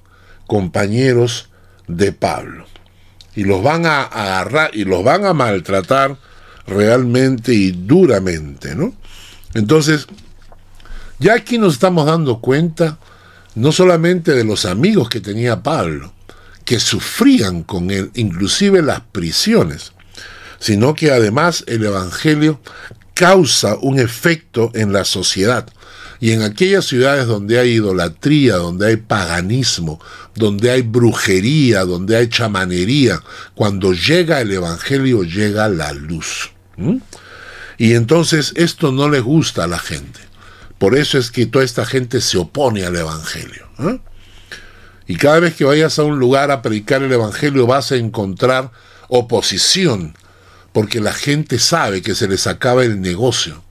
compañeros 0.46 1.50
de 1.87 2.12
Pablo. 2.12 2.66
Y 3.34 3.44
los 3.44 3.62
van 3.62 3.87
a 3.87 4.02
agarrar 4.02 4.70
y 4.72 4.84
los 4.84 5.04
van 5.04 5.26
a 5.26 5.34
maltratar 5.34 6.16
realmente 6.68 7.52
y 7.52 7.72
duramente, 7.72 8.75
¿no? 8.75 8.94
Entonces, 9.54 10.06
ya 11.18 11.34
aquí 11.34 11.58
nos 11.58 11.75
estamos 11.75 12.06
dando 12.06 12.40
cuenta 12.40 12.98
no 13.54 13.72
solamente 13.72 14.32
de 14.32 14.44
los 14.44 14.64
amigos 14.64 15.08
que 15.08 15.20
tenía 15.20 15.62
Pablo, 15.62 16.12
que 16.64 16.78
sufrían 16.78 17.62
con 17.62 17.90
él, 17.90 18.10
inclusive 18.14 18.82
las 18.82 19.00
prisiones, 19.00 19.92
sino 20.60 20.94
que 20.94 21.10
además 21.10 21.64
el 21.66 21.84
Evangelio 21.84 22.60
causa 23.14 23.76
un 23.80 23.98
efecto 23.98 24.70
en 24.75 24.92
la 24.92 25.04
sociedad. 25.04 25.66
Y 26.20 26.32
en 26.32 26.42
aquellas 26.42 26.84
ciudades 26.84 27.26
donde 27.26 27.58
hay 27.58 27.75
idolatría, 27.75 28.56
donde 28.56 28.88
hay 28.88 28.96
paganismo, 28.96 30.00
donde 30.34 30.70
hay 30.70 30.82
brujería, 30.82 31.84
donde 31.84 32.16
hay 32.16 32.28
chamanería, 32.28 33.22
cuando 33.54 33.92
llega 33.92 34.40
el 34.40 34.52
Evangelio 34.52 35.22
llega 35.22 35.68
la 35.68 35.92
luz. 35.92 36.50
Y 37.76 37.94
entonces 37.94 38.52
esto 38.56 38.92
no 38.92 39.08
le 39.08 39.20
gusta 39.20 39.64
a 39.64 39.68
la 39.68 39.78
gente. 39.78 40.20
Por 40.78 40.97
eso 40.97 41.18
es 41.18 41.30
que 41.30 41.47
toda 41.47 41.64
esta 41.64 41.85
gente 41.85 42.20
se 42.20 42.38
opone 42.38 42.85
al 42.85 42.97
Evangelio. 42.97 43.66
Y 45.06 45.16
cada 45.16 45.40
vez 45.40 45.54
que 45.54 45.64
vayas 45.64 45.99
a 45.99 46.04
un 46.04 46.18
lugar 46.18 46.50
a 46.50 46.62
predicar 46.62 47.02
el 47.02 47.12
Evangelio 47.12 47.66
vas 47.66 47.92
a 47.92 47.97
encontrar 47.97 48.70
oposición, 49.08 50.14
porque 50.73 51.00
la 51.00 51.12
gente 51.12 51.58
sabe 51.58 52.02
que 52.02 52.14
se 52.14 52.28
les 52.28 52.47
acaba 52.47 52.85
el 52.85 53.00
negocio 53.00 53.64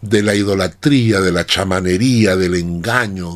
de 0.00 0.22
la 0.22 0.34
idolatría, 0.34 1.20
de 1.20 1.32
la 1.32 1.44
chamanería, 1.44 2.36
del 2.36 2.54
engaño, 2.54 3.34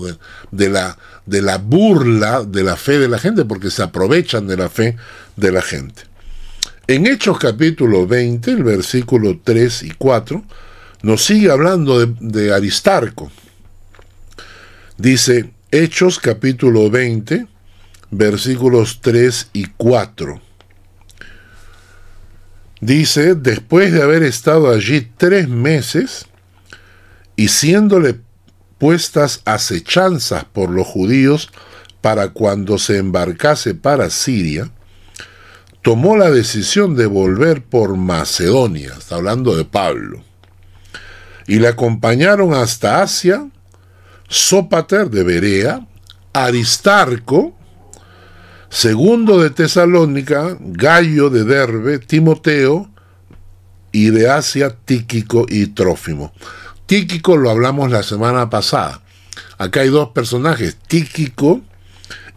de, 0.51 0.69
la, 0.71 0.97
de 1.27 1.43
la 1.43 1.59
burla 1.59 2.43
de 2.43 2.63
la 2.65 2.77
fe 2.77 2.99
de 2.99 3.09
la 3.09 3.19
gente, 3.19 3.45
porque 3.45 3.71
se 3.71 3.83
aprovechan 3.83 4.47
de 4.47 4.57
la 4.57 4.71
fe 4.71 4.97
de 5.37 5.53
la 5.53 5.63
gente. 5.63 6.03
En 6.87 7.07
Hechos 7.07 7.39
capítulo 7.39 8.07
20, 8.07 8.51
el 8.51 8.63
versículo 8.63 9.41
3 9.43 9.85
y 9.85 9.91
4, 9.93 10.45
nos 11.01 11.25
sigue 11.25 11.51
hablando 11.51 11.99
de, 11.99 12.15
de 12.21 12.53
Aristarco. 12.53 13.33
Dice 14.99 15.51
Hechos 15.71 16.19
capítulo 16.19 16.91
20, 16.91 17.47
versículos 18.11 19.01
3 19.01 19.49
y 19.55 19.65
4. 19.79 20.43
Dice, 22.83 23.35
después 23.35 23.91
de 23.91 24.03
haber 24.03 24.23
estado 24.23 24.71
allí 24.71 25.09
tres 25.17 25.49
meses, 25.49 26.27
y 27.35 27.49
siéndole 27.49 28.21
puestas 28.77 29.41
acechanzas 29.47 30.45
por 30.45 30.69
los 30.69 30.87
judíos 30.87 31.51
para 32.03 32.29
cuando 32.29 32.77
se 32.77 32.99
embarcase 32.99 33.75
para 33.75 34.11
Siria, 34.11 34.71
tomó 35.85 36.17
la 36.17 36.31
decisión 36.31 36.97
de 36.97 37.05
volver 37.05 37.63
por 37.63 37.95
Macedonia, 37.99 38.95
está 38.99 39.17
hablando 39.17 39.55
de 39.55 39.67
Pablo, 39.67 40.25
y 41.47 41.59
le 41.59 41.69
acompañaron 41.69 42.55
hasta 42.55 43.03
Asia, 43.03 43.47
Sópater 44.27 45.11
de 45.11 45.23
Berea, 45.23 45.87
Aristarco, 46.33 47.55
segundo 48.71 49.43
de 49.43 49.51
Tesalónica, 49.51 50.57
Gallo 50.59 51.29
de 51.29 51.45
Derbe, 51.45 51.99
Timoteo, 51.99 52.89
y 53.93 54.09
de 54.11 54.31
Asia 54.31 54.75
Tíquico 54.87 55.45
y 55.47 55.67
Trófimo. 55.67 56.33
Tíquico 56.87 57.37
lo 57.37 57.51
hablamos 57.51 57.91
la 57.91 58.03
semana 58.03 58.49
pasada. 58.49 59.03
Acá 59.59 59.83
hay 59.83 59.89
dos 59.91 60.09
personajes, 60.09 60.79
Tíquico 60.89 61.61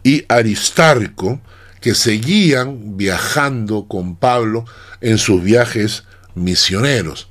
y 0.04 0.26
Aristarco, 0.28 1.40
que 1.80 1.94
seguían 1.94 2.96
viajando 2.96 3.86
con 3.86 4.16
Pablo 4.16 4.64
en 5.00 5.18
sus 5.18 5.42
viajes 5.42 6.04
misioneros. 6.34 7.28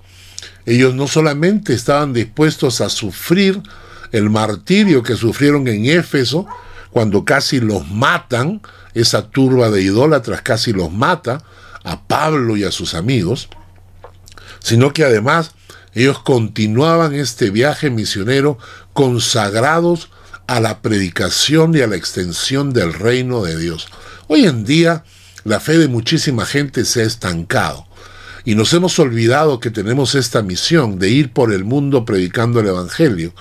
Ellos 0.65 0.93
no 0.95 1.07
solamente 1.07 1.73
estaban 1.73 2.13
dispuestos 2.13 2.81
a 2.81 2.89
sufrir 2.89 3.61
el 4.11 4.29
martirio 4.29 5.03
que 5.03 5.15
sufrieron 5.15 5.67
en 5.67 5.85
Éfeso, 5.85 6.47
cuando 6.91 7.25
casi 7.25 7.59
los 7.59 7.89
matan, 7.89 8.61
esa 8.93 9.29
turba 9.29 9.69
de 9.69 9.81
idólatras 9.81 10.41
casi 10.41 10.73
los 10.73 10.91
mata, 10.91 11.43
a 11.83 12.01
Pablo 12.07 12.57
y 12.57 12.63
a 12.63 12.71
sus 12.71 12.93
amigos, 12.93 13.49
sino 14.59 14.91
que 14.91 15.05
además 15.05 15.51
ellos 15.93 16.19
continuaban 16.19 17.15
este 17.15 17.49
viaje 17.49 17.89
misionero 17.89 18.57
consagrados 18.93 20.09
a 20.47 20.59
la 20.59 20.81
predicación 20.81 21.75
y 21.75 21.81
a 21.81 21.87
la 21.87 21.95
extensión 21.95 22.73
del 22.73 22.93
reino 22.93 23.43
de 23.43 23.57
Dios. 23.57 23.87
Hoy 24.29 24.45
en 24.45 24.65
día 24.65 25.05
la 25.45 25.61
fe 25.61 25.77
de 25.77 25.87
muchísima 25.87 26.45
gente 26.45 26.83
se 26.83 27.01
ha 27.01 27.05
estancado 27.05 27.87
y 28.43 28.55
nos 28.55 28.73
hemos 28.73 28.99
olvidado 28.99 29.61
que 29.61 29.71
tenemos 29.71 30.15
esta 30.15 30.41
misión 30.41 30.99
de 30.99 31.09
ir 31.09 31.31
por 31.31 31.53
el 31.53 31.63
mundo 31.63 32.03
predicando 32.03 32.59
el 32.59 32.67
Evangelio, 32.67 33.33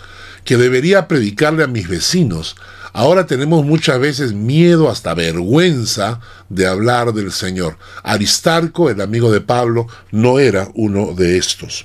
que 0.44 0.56
debería 0.56 1.08
predicarle 1.08 1.64
a 1.64 1.68
mis 1.68 1.88
vecinos. 1.88 2.54
Ahora 2.92 3.26
tenemos 3.26 3.64
muchas 3.64 3.98
veces 3.98 4.32
miedo, 4.32 4.88
hasta 4.88 5.14
vergüenza, 5.14 6.20
de 6.48 6.68
hablar 6.68 7.12
del 7.12 7.32
Señor. 7.32 7.78
Aristarco, 8.04 8.88
el 8.88 9.00
amigo 9.00 9.32
de 9.32 9.40
Pablo, 9.40 9.88
no 10.12 10.38
era 10.38 10.68
uno 10.74 11.14
de 11.14 11.36
estos. 11.36 11.84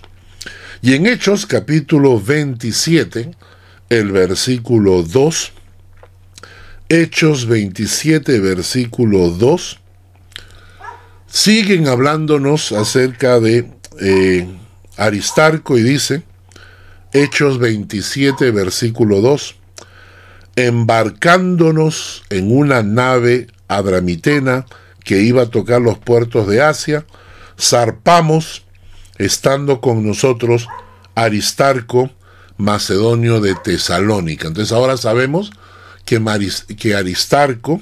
Y 0.84 0.94
en 0.94 1.08
Hechos 1.08 1.48
capítulo 1.48 2.22
27, 2.22 3.32
el 3.90 4.12
versículo 4.12 5.04
2, 5.04 5.54
Hechos 6.94 7.46
27, 7.46 8.42
versículo 8.42 9.30
2, 9.30 9.80
siguen 11.26 11.88
hablándonos 11.88 12.74
acerca 12.74 13.40
de 13.40 13.72
eh, 14.02 14.46
Aristarco 14.98 15.78
y 15.78 15.84
dice, 15.84 16.24
Hechos 17.14 17.60
27, 17.60 18.52
versículo 18.52 19.22
2, 19.22 19.56
embarcándonos 20.58 22.24
en 22.30 22.54
una 22.54 22.84
nave 22.84 23.48
adramitena 23.70 24.66
que 25.06 25.22
iba 25.22 25.44
a 25.44 25.50
tocar 25.50 25.80
los 25.80 25.98
puertos 25.98 26.46
de 26.50 26.62
Asia, 26.62 27.06
zarpamos, 27.58 28.66
estando 29.18 29.80
con 29.80 30.06
nosotros 30.06 30.68
Aristarco, 31.16 32.12
macedonio 32.58 33.40
de 33.40 33.56
Tesalónica. 33.56 34.50
Entonces 34.50 34.74
ahora 34.74 34.98
sabemos 34.98 35.54
que, 36.06 36.96
Aristarco 36.96 37.82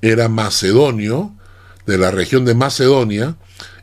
era 0.00 0.28
macedonio, 0.28 1.34
de 1.86 1.98
la 1.98 2.10
región 2.10 2.44
de 2.44 2.54
Macedonia 2.54 3.36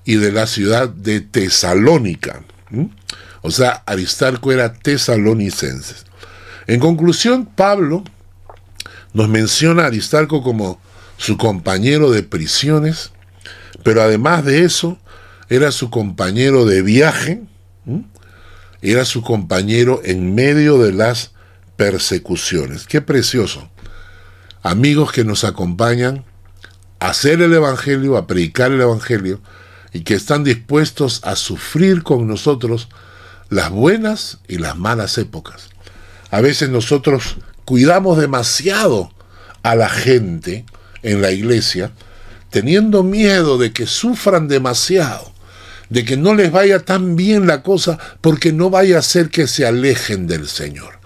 y 0.06 0.16
de 0.16 0.32
la 0.32 0.48
ciudad 0.48 0.90
de 0.90 1.22
Tesalónica. 1.22 2.44
O 3.42 3.52
sea, 3.52 3.84
Aristarco 3.86 4.52
era 4.52 4.74
tesalonicense. 4.74 5.96
En 6.68 6.80
conclusión, 6.80 7.46
Pablo 7.46 8.04
nos 9.14 9.28
menciona 9.28 9.84
a 9.84 9.88
Aristarco 9.88 10.44
como 10.44 10.80
su 11.18 11.38
compañero 11.38 12.12
de 12.12 12.24
prisiones, 12.24 13.12
pero 13.84 14.02
además 14.02 14.46
de 14.46 14.64
eso, 14.64 14.98
era 15.50 15.72
su 15.72 15.90
compañero 15.90 16.66
de 16.66 16.82
viaje, 16.82 17.42
era 18.82 19.04
su 19.04 19.22
compañero 19.22 20.02
en 20.04 20.36
medio 20.36 20.78
de 20.78 20.94
las 20.94 21.32
persecuciones. 21.80 22.86
Qué 22.86 23.00
precioso. 23.00 23.70
Amigos 24.64 25.14
que 25.14 25.24
nos 25.24 25.46
acompañan 25.46 26.26
hacer 27.00 27.42
el 27.42 27.54
Evangelio, 27.54 28.18
a 28.18 28.28
predicar 28.28 28.74
el 28.74 28.82
Evangelio, 28.82 29.40
y 29.94 30.02
que 30.02 30.14
están 30.14 30.44
dispuestos 30.44 31.22
a 31.24 31.38
sufrir 31.38 32.04
con 32.04 32.28
nosotros 32.28 32.90
las 33.48 33.70
buenas 33.70 34.40
y 34.50 34.58
las 34.58 34.78
malas 34.78 35.18
épocas. 35.18 35.70
A 36.32 36.42
veces 36.42 36.68
nosotros 36.68 37.38
cuidamos 37.64 38.18
demasiado 38.18 39.14
a 39.64 39.74
la 39.76 39.88
gente 39.88 40.66
en 41.02 41.22
la 41.22 41.32
iglesia, 41.32 41.94
teniendo 42.50 43.04
miedo 43.04 43.58
de 43.58 43.72
que 43.72 43.88
sufran 43.88 44.50
demasiado, 44.50 45.32
de 45.88 46.04
que 46.04 46.18
no 46.18 46.34
les 46.36 46.52
vaya 46.52 46.80
tan 46.80 47.16
bien 47.16 47.48
la 47.48 47.64
cosa, 47.64 47.98
porque 48.20 48.52
no 48.52 48.70
vaya 48.70 49.00
a 49.00 49.02
ser 49.02 49.30
que 49.30 49.48
se 49.48 49.66
alejen 49.66 50.28
del 50.28 50.50
Señor. 50.50 50.99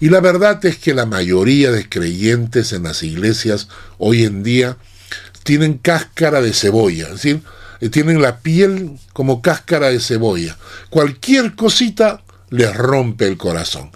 Y 0.00 0.08
la 0.08 0.20
verdad 0.20 0.64
es 0.64 0.78
que 0.78 0.94
la 0.94 1.04
mayoría 1.04 1.70
de 1.70 1.88
creyentes 1.88 2.72
en 2.72 2.84
las 2.84 3.02
iglesias 3.02 3.68
hoy 3.98 4.24
en 4.24 4.42
día 4.42 4.78
tienen 5.44 5.74
cáscara 5.78 6.40
de 6.40 6.54
cebolla, 6.54 7.04
es 7.08 7.14
decir, 7.14 7.42
eh, 7.80 7.90
tienen 7.90 8.22
la 8.22 8.38
piel 8.38 8.98
como 9.12 9.42
cáscara 9.42 9.88
de 9.90 10.00
cebolla. 10.00 10.56
Cualquier 10.88 11.54
cosita 11.54 12.22
les 12.48 12.74
rompe 12.74 13.26
el 13.26 13.36
corazón. 13.36 13.90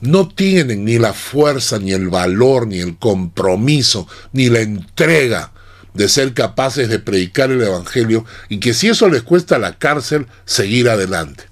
No 0.00 0.28
tienen 0.28 0.86
ni 0.86 0.98
la 0.98 1.12
fuerza, 1.12 1.78
ni 1.78 1.92
el 1.92 2.08
valor, 2.08 2.66
ni 2.66 2.80
el 2.80 2.96
compromiso, 2.96 4.08
ni 4.32 4.48
la 4.48 4.60
entrega 4.60 5.52
de 5.92 6.08
ser 6.08 6.32
capaces 6.32 6.88
de 6.88 6.98
predicar 6.98 7.50
el 7.50 7.62
Evangelio 7.62 8.24
y 8.48 8.60
que 8.60 8.72
si 8.72 8.88
eso 8.88 9.08
les 9.08 9.22
cuesta 9.22 9.58
la 9.58 9.76
cárcel, 9.76 10.26
seguir 10.46 10.88
adelante. 10.88 11.44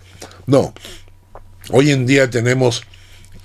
No, 0.46 0.72
hoy 1.70 1.90
en 1.90 2.06
día 2.06 2.30
tenemos 2.30 2.84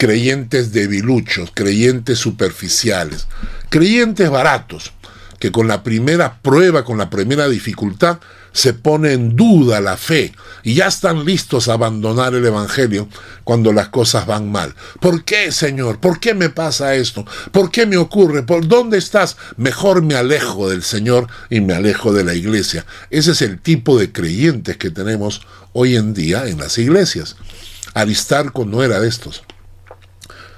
creyentes 0.03 0.73
debiluchos, 0.73 1.51
creyentes 1.53 2.19
superficiales, 2.19 3.25
creyentes 3.69 4.29
baratos, 4.29 4.91
que 5.39 5.49
con 5.49 5.69
la 5.69 5.81
primera 5.81 6.41
prueba, 6.41 6.83
con 6.83 6.97
la 6.97 7.09
primera 7.09 7.47
dificultad, 7.47 8.19
se 8.51 8.73
pone 8.73 9.13
en 9.13 9.37
duda 9.37 9.79
la 9.79 9.95
fe 9.95 10.33
y 10.61 10.73
ya 10.73 10.87
están 10.87 11.23
listos 11.23 11.69
a 11.69 11.75
abandonar 11.75 12.35
el 12.35 12.45
Evangelio 12.45 13.07
cuando 13.45 13.71
las 13.71 13.87
cosas 13.87 14.25
van 14.25 14.51
mal. 14.51 14.75
¿Por 14.99 15.23
qué, 15.23 15.53
Señor? 15.53 16.01
¿Por 16.01 16.19
qué 16.19 16.33
me 16.33 16.49
pasa 16.49 16.95
esto? 16.95 17.25
¿Por 17.53 17.71
qué 17.71 17.85
me 17.85 17.95
ocurre? 17.95 18.43
¿Por 18.43 18.67
dónde 18.67 18.97
estás? 18.97 19.37
Mejor 19.55 20.01
me 20.01 20.15
alejo 20.15 20.69
del 20.69 20.83
Señor 20.83 21.29
y 21.49 21.61
me 21.61 21.75
alejo 21.75 22.11
de 22.11 22.25
la 22.25 22.33
iglesia. 22.33 22.85
Ese 23.09 23.31
es 23.31 23.41
el 23.41 23.57
tipo 23.57 23.97
de 23.97 24.11
creyentes 24.11 24.75
que 24.75 24.91
tenemos 24.91 25.47
hoy 25.71 25.95
en 25.95 26.13
día 26.13 26.45
en 26.45 26.57
las 26.57 26.77
iglesias. 26.77 27.37
Aristarco 27.93 28.65
no 28.65 28.83
era 28.83 28.99
de 28.99 29.07
estos. 29.07 29.43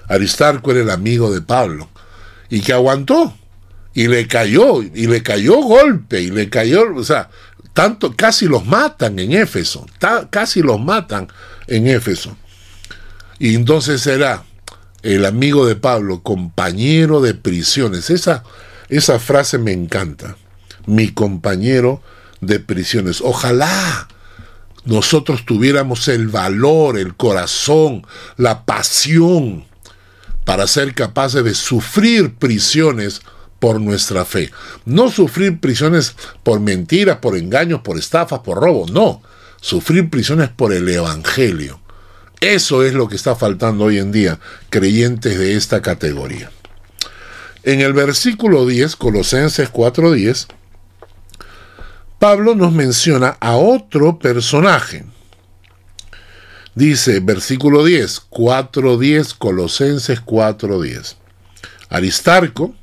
Aristarco 0.07 0.71
era 0.71 0.81
el 0.81 0.89
amigo 0.89 1.33
de 1.33 1.41
Pablo 1.41 1.89
y 2.49 2.61
que 2.61 2.73
aguantó 2.73 3.33
y 3.93 4.07
le 4.07 4.27
cayó, 4.27 4.83
y 4.83 5.07
le 5.07 5.23
cayó 5.23 5.55
golpe, 5.61 6.21
y 6.21 6.29
le 6.29 6.49
cayó, 6.49 6.93
o 6.93 7.03
sea, 7.03 7.29
tanto, 7.73 8.13
casi 8.15 8.45
los 8.45 8.65
matan 8.65 9.17
en 9.19 9.31
Éfeso, 9.31 9.85
casi 10.29 10.61
los 10.61 10.81
matan 10.81 11.29
en 11.67 11.87
Éfeso. 11.87 12.35
Y 13.39 13.55
entonces 13.55 14.05
era 14.05 14.43
el 15.01 15.25
amigo 15.25 15.65
de 15.65 15.77
Pablo, 15.77 16.23
compañero 16.23 17.21
de 17.21 17.35
prisiones. 17.35 18.09
Esa, 18.09 18.43
esa 18.89 19.17
frase 19.19 19.57
me 19.57 19.71
encanta. 19.71 20.35
Mi 20.87 21.09
compañero 21.09 22.01
de 22.41 22.59
prisiones. 22.59 23.21
Ojalá 23.21 24.07
nosotros 24.83 25.45
tuviéramos 25.45 26.07
el 26.07 26.27
valor, 26.27 26.97
el 26.97 27.15
corazón, 27.15 28.05
la 28.37 28.65
pasión 28.65 29.65
para 30.45 30.67
ser 30.67 30.93
capaces 30.93 31.43
de 31.43 31.53
sufrir 31.53 32.35
prisiones 32.35 33.21
por 33.59 33.81
nuestra 33.81 34.25
fe. 34.25 34.51
No 34.85 35.09
sufrir 35.09 35.59
prisiones 35.59 36.15
por 36.43 36.59
mentiras, 36.59 37.17
por 37.17 37.35
engaños, 37.35 37.81
por 37.81 37.97
estafas, 37.97 38.39
por 38.39 38.59
robo, 38.59 38.85
no. 38.87 39.21
Sufrir 39.59 40.09
prisiones 40.09 40.49
por 40.49 40.71
el 40.71 40.87
Evangelio. 40.87 41.81
Eso 42.41 42.83
es 42.83 42.93
lo 42.93 43.07
que 43.07 43.15
está 43.15 43.35
faltando 43.35 43.85
hoy 43.85 43.97
en 43.97 44.11
día, 44.11 44.39
creyentes 44.69 45.39
de 45.39 45.55
esta 45.55 45.81
categoría. 45.81 46.51
En 47.63 47.81
el 47.81 47.93
versículo 47.93 48.67
10, 48.67 48.95
Colosenses 48.95 49.69
4:10, 49.71 50.47
Pablo 52.19 52.53
nos 52.53 52.71
menciona 52.71 53.37
a 53.39 53.55
otro 53.55 54.19
personaje. 54.19 55.05
Dice, 56.75 57.21
versículo 57.21 57.85
10, 57.85 58.23
4:10, 58.29 59.33
Colosenses 59.33 60.19
4:10. 60.19 61.15
Aristarco, 61.89 62.75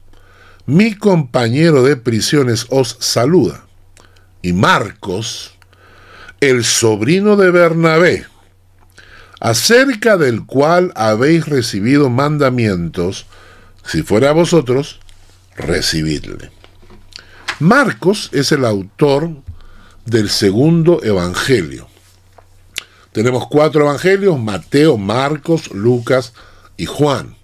mi 0.64 0.94
compañero 0.94 1.83
de 1.83 1.96
prisiones 1.96 2.66
os 2.70 2.96
saluda. 3.00 3.66
Y 4.40 4.55
Marcos, 4.55 5.52
el 6.40 6.64
sobrino 6.64 7.37
de 7.37 7.50
Bernabé, 7.50 8.26
acerca 9.40 10.16
del 10.16 10.46
cual 10.46 10.92
habéis 10.96 11.46
recibido 11.46 12.09
mandamientos, 12.09 13.26
si 13.85 14.02
fuera 14.02 14.31
a 14.31 14.33
vosotros, 14.33 15.00
recibidle. 15.55 16.50
Marcos 17.59 18.31
es 18.33 18.52
el 18.52 18.64
autor 18.64 19.31
del 20.07 20.31
segundo 20.31 21.02
evangelio. 21.02 21.91
Tenemos 23.12 23.46
cuatro 23.46 23.83
evangelios, 23.83 24.40
Mateo, 24.40 24.96
Marcos, 24.96 25.70
Lucas 25.72 26.33
y 26.77 26.87
Juan. 26.87 27.37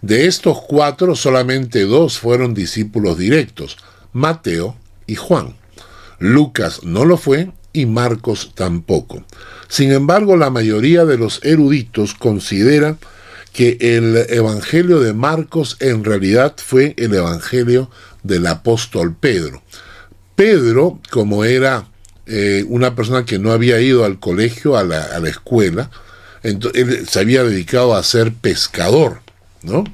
De 0.00 0.26
estos 0.26 0.58
cuatro, 0.60 1.14
solamente 1.14 1.82
dos 1.82 2.18
fueron 2.18 2.54
discípulos 2.54 3.18
directos, 3.18 3.76
Mateo 4.12 4.76
y 5.06 5.14
Juan. 5.14 5.54
Lucas 6.18 6.82
no 6.82 7.04
lo 7.04 7.16
fue 7.18 7.52
y 7.72 7.86
Marcos 7.86 8.52
tampoco. 8.54 9.24
Sin 9.68 9.92
embargo, 9.92 10.36
la 10.36 10.50
mayoría 10.50 11.04
de 11.04 11.18
los 11.18 11.40
eruditos 11.44 12.14
considera 12.14 12.96
que 13.52 13.76
el 13.80 14.16
Evangelio 14.30 15.00
de 15.00 15.12
Marcos 15.12 15.76
en 15.80 16.04
realidad 16.04 16.54
fue 16.56 16.94
el 16.96 17.14
Evangelio 17.14 17.90
del 18.22 18.46
apóstol 18.46 19.14
Pedro. 19.18 19.62
Pedro, 20.34 20.98
como 21.10 21.44
era 21.44 21.91
eh, 22.26 22.64
una 22.68 22.94
persona 22.94 23.24
que 23.24 23.38
no 23.38 23.52
había 23.52 23.80
ido 23.80 24.04
al 24.04 24.18
colegio, 24.20 24.76
a 24.76 24.84
la, 24.84 25.28
escuela, 25.28 25.90
él 26.42 27.06
se 27.08 27.20
había 27.20 27.44
dedicado 27.44 27.94
a 27.94 28.02
ser 28.02 28.32
pescador, 28.32 29.22
¿no? 29.62 29.84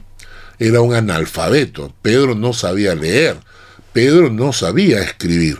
Era 0.58 0.80
un 0.80 0.94
analfabeto. 0.94 1.94
Pedro 2.02 2.34
no 2.34 2.52
sabía 2.52 2.94
leer. 2.94 3.36
Pedro 3.92 4.30
no 4.30 4.52
sabía 4.52 5.00
escribir. 5.00 5.58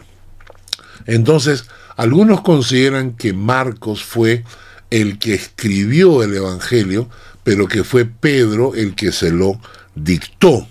Entonces, 1.07 1.65
algunos 1.97 2.43
consideran 2.43 3.13
que 3.13 3.33
Marcos 3.33 4.03
fue 4.03 4.45
el 4.91 5.19
que 5.19 5.35
escribió 5.35 6.23
el 6.23 6.35
Evangelio, 6.35 7.09
pero 7.45 7.67
que 7.67 7.85
fue 7.85 8.05
Pedro 8.05 8.75
el 8.75 8.95
que 8.95 9.13
se 9.13 9.31
lo 9.31 9.61
dictó. 9.95 10.67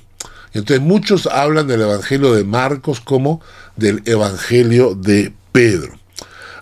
Entonces 0.53 0.81
muchos 0.81 1.27
hablan 1.27 1.67
del 1.67 1.81
Evangelio 1.81 2.33
de 2.33 2.43
Marcos 2.43 2.99
como 2.99 3.41
del 3.75 4.01
Evangelio 4.05 4.95
de 4.95 5.33
Pedro. 5.57 5.97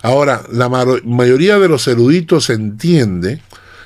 Ahora, 0.00 0.42
la 0.50 0.70
mayoría 1.04 1.58
de 1.58 1.68
los 1.68 1.86
eruditos 1.86 2.48
entiende 2.48 3.42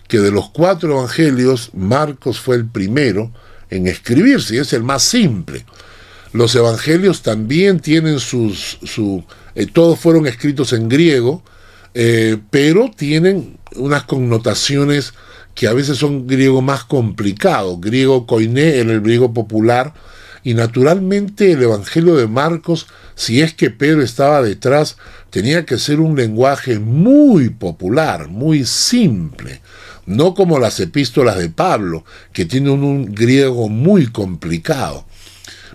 que 0.07 0.21
de 0.21 0.31
los 0.31 0.51
cuatro 0.51 0.93
evangelios, 0.93 1.71
Marcos 1.75 2.39
fue 2.39 2.55
el 2.55 2.65
primero 2.65 3.33
en 3.71 3.89
escribirse 3.89 4.55
y 4.55 4.59
es 4.59 4.73
el 4.73 4.85
más 4.85 5.03
simple. 5.03 5.67
Los 6.33 6.55
evangelios 6.55 7.23
también 7.23 7.81
tienen 7.81 8.21
sus, 8.21 8.79
su, 8.85 9.25
eh, 9.57 9.67
todos 9.67 9.99
fueron 9.99 10.29
escritos 10.29 10.73
en 10.73 10.89
griego, 10.89 11.43
eh, 11.95 12.39
pero 12.51 12.89
tienen 12.97 13.59
unas 13.75 14.05
connotaciones 14.05 15.13
que 15.57 15.67
a 15.67 15.73
veces 15.73 15.99
son 15.99 16.29
griego 16.29 16.63
más 16.63 16.85
complicado, 16.85 17.79
griego 17.79 18.29
koiné 18.29 18.79
en 18.79 18.91
el 18.91 19.01
griego 19.01 19.35
popular, 19.35 19.93
y 20.43 20.55
naturalmente 20.55 21.53
el 21.53 21.63
Evangelio 21.63 22.17
de 22.17 22.27
Marcos, 22.27 22.87
si 23.15 23.43
es 23.43 23.55
que 23.55 23.71
Pedro 23.71 24.03
estaba 24.03 24.43
detrás, 24.43 24.97
tenía 25.31 25.67
que 25.67 25.79
ser 25.79 26.01
un 26.01 26.17
lenguaje 26.17 26.79
muy 26.79 27.51
popular, 27.51 28.29
muy 28.29 28.65
simple, 28.65 29.61
no 30.07 30.35
como 30.35 30.59
las 30.59 30.81
epístolas 30.81 31.39
de 31.39 31.51
Pablo, 31.51 32.05
que 32.33 32.47
tienen 32.47 32.83
un 32.83 33.15
griego 33.15 33.69
muy 33.69 34.07
complicado, 34.07 35.05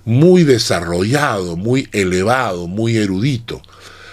muy 0.03 0.43
desarrollado, 0.43 1.55
muy 1.55 1.87
elevado, 1.91 2.67
muy 2.67 2.97
erudito. 2.97 3.61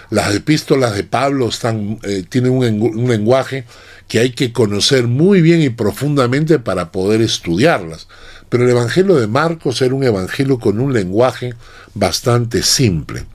Las 0.09 0.33
epístolas 0.35 0.95
de 0.95 1.03
Pablo 1.03 1.49
están, 1.49 1.99
eh, 2.03 2.23
tienen 2.29 2.51
un, 2.51 2.81
un 2.81 3.09
lenguaje 3.09 3.65
que 4.07 4.19
hay 4.19 4.29
que 4.31 4.53
conocer 4.53 5.07
muy 5.07 5.41
bien 5.41 5.61
y 5.61 5.69
profundamente 5.69 6.59
para 6.59 6.91
poder 6.91 7.21
estudiarlas. 7.21 8.07
Pero 8.53 8.65
el 8.65 8.69
Evangelio 8.69 9.15
de 9.15 9.25
Marcos 9.25 9.81
era 9.81 9.95
un 9.95 10.03
evangelio 10.03 10.59
con 10.59 10.79
un 10.79 10.93
lenguaje 10.93 11.55
bastante 11.95 12.61
simple. 12.61 13.25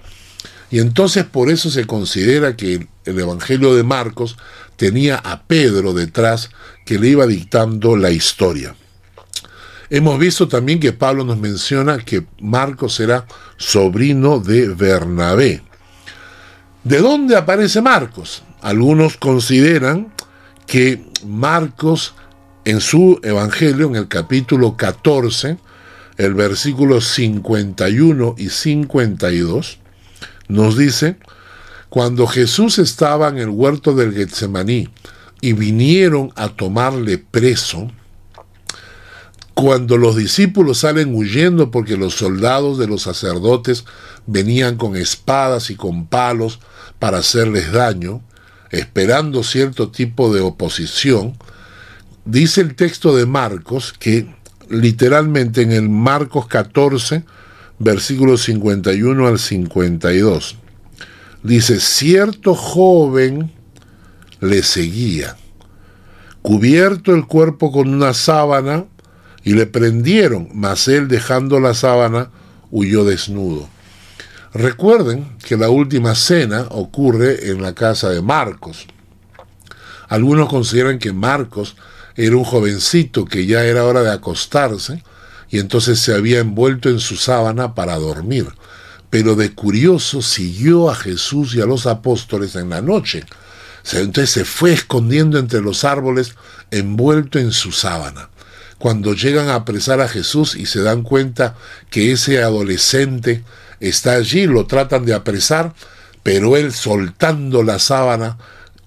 Y 0.71 0.79
entonces 0.79 1.25
por 1.25 1.51
eso 1.51 1.71
se 1.71 1.89
considera 1.89 2.55
que 2.55 2.87
el 3.05 3.19
Evangelio 3.19 3.75
de 3.75 3.83
Marcos 3.83 4.37
tenía 4.77 5.17
a 5.17 5.43
Pedro 5.43 5.93
detrás 5.93 6.51
que 6.87 7.01
le 7.01 7.09
iba 7.09 7.27
dictando 7.27 7.97
la 7.97 8.13
historia. 8.13 8.77
Hemos 9.91 10.21
visto 10.21 10.47
también 10.47 10.79
que 10.79 10.93
Pablo 10.93 11.25
nos 11.25 11.39
menciona 11.39 11.99
que 11.99 12.25
Marcos 12.41 13.01
era 13.01 13.27
sobrino 13.57 14.39
de 14.39 14.69
Bernabé. 14.69 15.63
¿De 16.85 16.99
dónde 16.99 17.37
aparece 17.37 17.83
Marcos? 17.83 18.45
Algunos 18.61 19.17
consideran 19.17 20.13
que 20.69 21.05
Marcos 21.27 22.15
en 22.69 22.83
su 22.83 23.19
Evangelio, 23.23 23.87
en 23.87 23.97
el 23.97 24.09
capítulo 24.09 24.77
14, 24.77 25.57
el 26.19 26.35
versículo 26.35 27.01
51 27.01 28.35
y 28.37 28.51
52, 28.51 29.79
nos 30.49 30.77
dice, 30.77 31.17
cuando 31.89 32.27
Jesús 32.27 32.79
estaba 32.79 33.29
en 33.29 33.39
el 33.39 33.49
huerto 33.49 33.95
del 33.95 34.13
Getsemaní 34.13 34.91
y 35.41 35.55
vinieron 35.55 36.31
a 36.37 36.51
tomarle 36.51 37.17
preso, 37.17 37.91
cuando 39.55 39.97
los 39.97 40.17
discípulos 40.17 40.77
salen 40.77 41.15
huyendo 41.15 41.71
porque 41.71 41.97
los 41.97 42.17
soldados 42.17 42.77
de 42.77 42.87
los 42.87 43.01
sacerdotes 43.01 43.87
venían 44.27 44.77
con 44.77 44.95
espadas 44.95 45.71
y 45.71 45.75
con 45.75 46.07
palos 46.07 46.61
para 46.99 47.21
hacerles 47.21 47.73
daño, 47.73 48.21
esperando 48.71 49.43
cierto 49.43 49.91
tipo 49.91 50.35
de 50.35 50.43
oposición, 50.43 51.35
dice 52.29 52.61
el 52.61 52.75
texto 52.75 53.17
de 53.17 53.27
Marcos 53.27 53.95
que 53.99 54.29
literalmente 54.69 55.62
en 55.62 55.73
el 55.73 55.88
Marcos 55.88 56.47
14, 56.47 57.25
versículos 57.79 58.43
51 58.43 59.27
al 59.27 59.38
52, 59.38 60.57
dice, 61.43 61.81
cierto 61.81 62.55
joven 62.55 63.51
le 64.41 64.62
seguía, 64.62 65.37
cubierto 66.43 67.14
el 67.14 67.27
cuerpo 67.27 67.73
con 67.73 67.88
una 67.88 68.12
sábana, 68.12 68.85
y 69.43 69.55
le 69.55 69.67
prendieron, 69.67 70.51
mas 70.53 70.88
él 70.88 71.09
dejando 71.09 71.59
la 71.59 71.73
sábana 71.73 72.31
huyó 72.71 73.05
desnudo. 73.05 73.67
Recuerden 74.53 75.37
que 75.43 75.57
la 75.57 75.71
última 75.71 76.14
cena 76.14 76.67
ocurre 76.71 77.51
en 77.51 77.62
la 77.62 77.75
casa 77.75 78.11
de 78.11 78.21
Marcos. 78.21 78.87
Algunos 80.09 80.51
consideran 80.51 80.99
que 80.99 81.14
Marcos 81.14 81.77
era 82.19 82.37
un 82.37 82.43
jovencito 82.43 83.25
que 83.27 83.47
ya 83.47 83.65
era 83.65 83.85
hora 83.85 84.03
de 84.03 84.11
acostarse 84.11 85.05
y 85.51 85.61
entonces 85.61 86.01
se 86.01 86.13
había 86.13 86.41
envuelto 86.41 86.89
en 86.89 86.99
su 86.99 87.17
sábana 87.17 87.77
para 87.77 87.97
dormir. 87.97 88.49
Pero 89.09 89.37
de 89.37 89.55
curioso 89.55 90.21
siguió 90.21 90.91
a 90.91 90.97
Jesús 90.97 91.55
y 91.55 91.61
a 91.61 91.67
los 91.67 91.87
apóstoles 91.87 92.57
en 92.57 92.71
la 92.71 92.83
noche. 92.83 93.25
Entonces 93.93 94.31
se 94.31 94.45
fue 94.45 94.73
escondiendo 94.73 95.39
entre 95.39 95.61
los 95.61 95.85
árboles 95.85 96.35
envuelto 96.73 97.39
en 97.39 97.53
su 97.53 97.71
sábana. 97.71 98.31
Cuando 98.79 99.15
llegan 99.15 99.49
a 99.49 99.55
apresar 99.55 100.01
a 100.01 100.09
Jesús 100.09 100.57
y 100.57 100.67
se 100.67 100.83
dan 100.83 101.05
cuenta 101.05 101.55
que 101.89 102.11
ese 102.11 102.43
adolescente 102.43 103.45
está 103.79 104.15
allí, 104.15 104.47
lo 104.47 104.67
tratan 104.67 105.05
de 105.05 105.15
apresar, 105.15 105.73
pero 106.25 106.57
él 106.57 106.73
soltando 106.73 107.63
la 107.63 107.79
sábana 107.79 108.39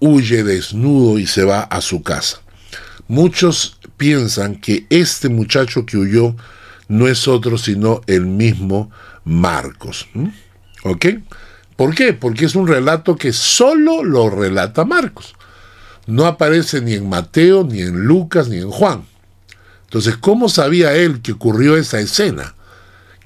huye 0.02 0.44
desnudo 0.44 1.18
y 1.18 1.28
se 1.28 1.46
va 1.46 1.62
a 1.62 1.80
su 1.80 2.04
casa. 2.04 2.42
Muchos 3.12 3.78
piensan 3.98 4.56
que 4.56 4.86
este 4.90 5.28
muchacho 5.28 5.86
que 5.86 5.98
huyó 5.98 6.34
no 6.88 7.10
es 7.10 7.28
otro 7.28 7.58
sino 7.58 8.00
el 8.08 8.26
mismo 8.26 8.90
Marcos. 9.26 10.08
¿Ok? 10.86 11.08
¿Por 11.76 11.94
qué? 11.94 12.14
Porque 12.14 12.46
es 12.46 12.56
un 12.56 12.70
relato 12.70 13.18
que 13.18 13.34
solo 13.34 14.02
lo 14.06 14.30
relata 14.30 14.86
Marcos. 14.86 15.36
No 16.08 16.26
aparece 16.26 16.80
ni 16.80 16.94
en 16.94 17.10
Mateo, 17.10 17.66
ni 17.66 17.82
en 17.82 18.06
Lucas, 18.06 18.48
ni 18.48 18.60
en 18.60 18.72
Juan. 18.72 19.04
Entonces, 19.84 20.16
¿cómo 20.16 20.48
sabía 20.48 20.94
él 20.94 21.22
que 21.22 21.34
ocurrió 21.34 21.76
esa 21.76 22.00
escena? 22.00 22.56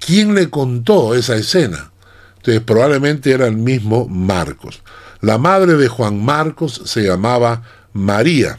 ¿Quién 0.04 0.34
le 0.34 0.50
contó 0.50 1.14
esa 1.14 1.36
escena? 1.36 1.92
Entonces, 2.38 2.64
probablemente 2.64 3.30
era 3.30 3.46
el 3.46 3.58
mismo 3.58 4.08
Marcos. 4.08 4.82
La 5.22 5.38
madre 5.38 5.76
de 5.76 5.90
Juan 5.90 6.26
Marcos 6.26 6.82
se 6.86 7.04
llamaba 7.04 7.62
María. 7.94 8.58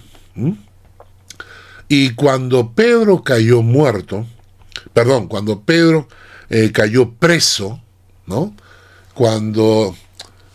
Y 1.89 2.15
cuando 2.15 2.73
Pedro 2.73 3.23
cayó 3.23 3.63
muerto, 3.63 4.27
perdón, 4.93 5.29
cuando 5.29 5.63
Pedro 5.63 6.09
eh, 6.51 6.73
cayó 6.73 7.13
preso, 7.13 7.81
¿no? 8.27 8.55
Cuando 9.15 9.95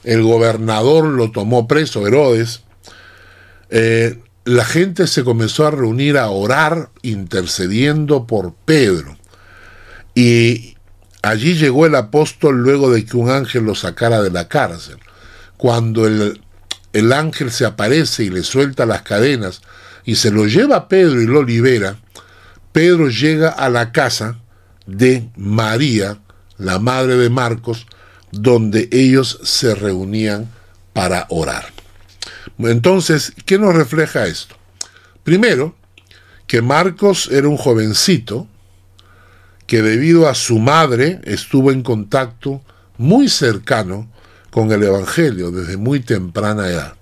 el 0.04 0.24
gobernador 0.24 1.06
lo 1.06 1.32
tomó 1.32 1.68
preso, 1.68 2.06
Herodes, 2.06 2.62
eh, 3.70 4.20
la 4.44 4.66
gente 4.66 5.08
se 5.08 5.24
comenzó 5.24 5.68
a 5.68 5.72
reunir 5.72 6.18
a 6.18 6.30
orar 6.30 6.90
intercediendo 7.02 8.28
por 8.28 8.54
Pedro. 8.54 9.18
Y 10.16 10.76
allí 11.22 11.56
llegó 11.56 11.86
el 11.86 11.96
apóstol 11.96 12.62
luego 12.62 12.92
de 12.92 13.06
que 13.06 13.16
un 13.16 13.30
ángel 13.30 13.64
lo 13.64 13.76
sacara 13.76 14.22
de 14.22 14.32
la 14.32 14.48
cárcel. 14.48 14.98
Cuando 15.58 16.08
el, 16.08 16.42
el 16.94 17.14
ángel 17.14 17.52
se 17.52 17.66
aparece 17.66 18.24
y 18.24 18.30
le 18.30 18.44
suelta 18.44 18.86
las 18.86 19.04
cadenas, 19.04 19.62
y 20.06 20.16
se 20.16 20.32
lo 20.32 20.46
lleva 20.48 20.76
a 20.76 20.88
Pedro 20.88 21.22
y 21.22 21.28
lo 21.28 21.44
libera, 21.44 21.98
Pedro 22.72 23.10
llega 23.10 23.50
a 23.50 23.70
la 23.70 23.92
casa 23.92 24.40
de 24.86 25.30
María, 25.36 26.20
la 26.58 26.80
madre 26.80 27.18
de 27.18 27.30
Marcos, 27.30 27.86
donde 28.32 28.88
ellos 28.92 29.40
se 29.44 29.76
reunían 29.76 30.50
para 30.94 31.26
orar. 31.30 31.66
Entonces, 32.60 33.34
¿qué 33.46 33.58
nos 33.58 33.76
refleja 33.76 34.28
esto? 34.28 34.56
Primero, 35.24 35.76
que 36.48 36.62
Marcos 36.62 37.30
era 37.32 37.48
un 37.48 37.58
jovencito 37.58 38.48
que 39.68 39.82
debido 39.82 40.28
a 40.28 40.36
su 40.36 40.60
madre 40.60 41.22
estuvo 41.24 41.72
en 41.72 41.82
contacto 41.82 42.62
muy 42.98 43.30
cercano 43.30 44.12
con 44.50 44.72
el 44.72 44.84
Evangelio 44.84 45.52
desde 45.52 45.78
muy 45.78 46.02
temprana 46.02 46.68
edad 46.68 47.01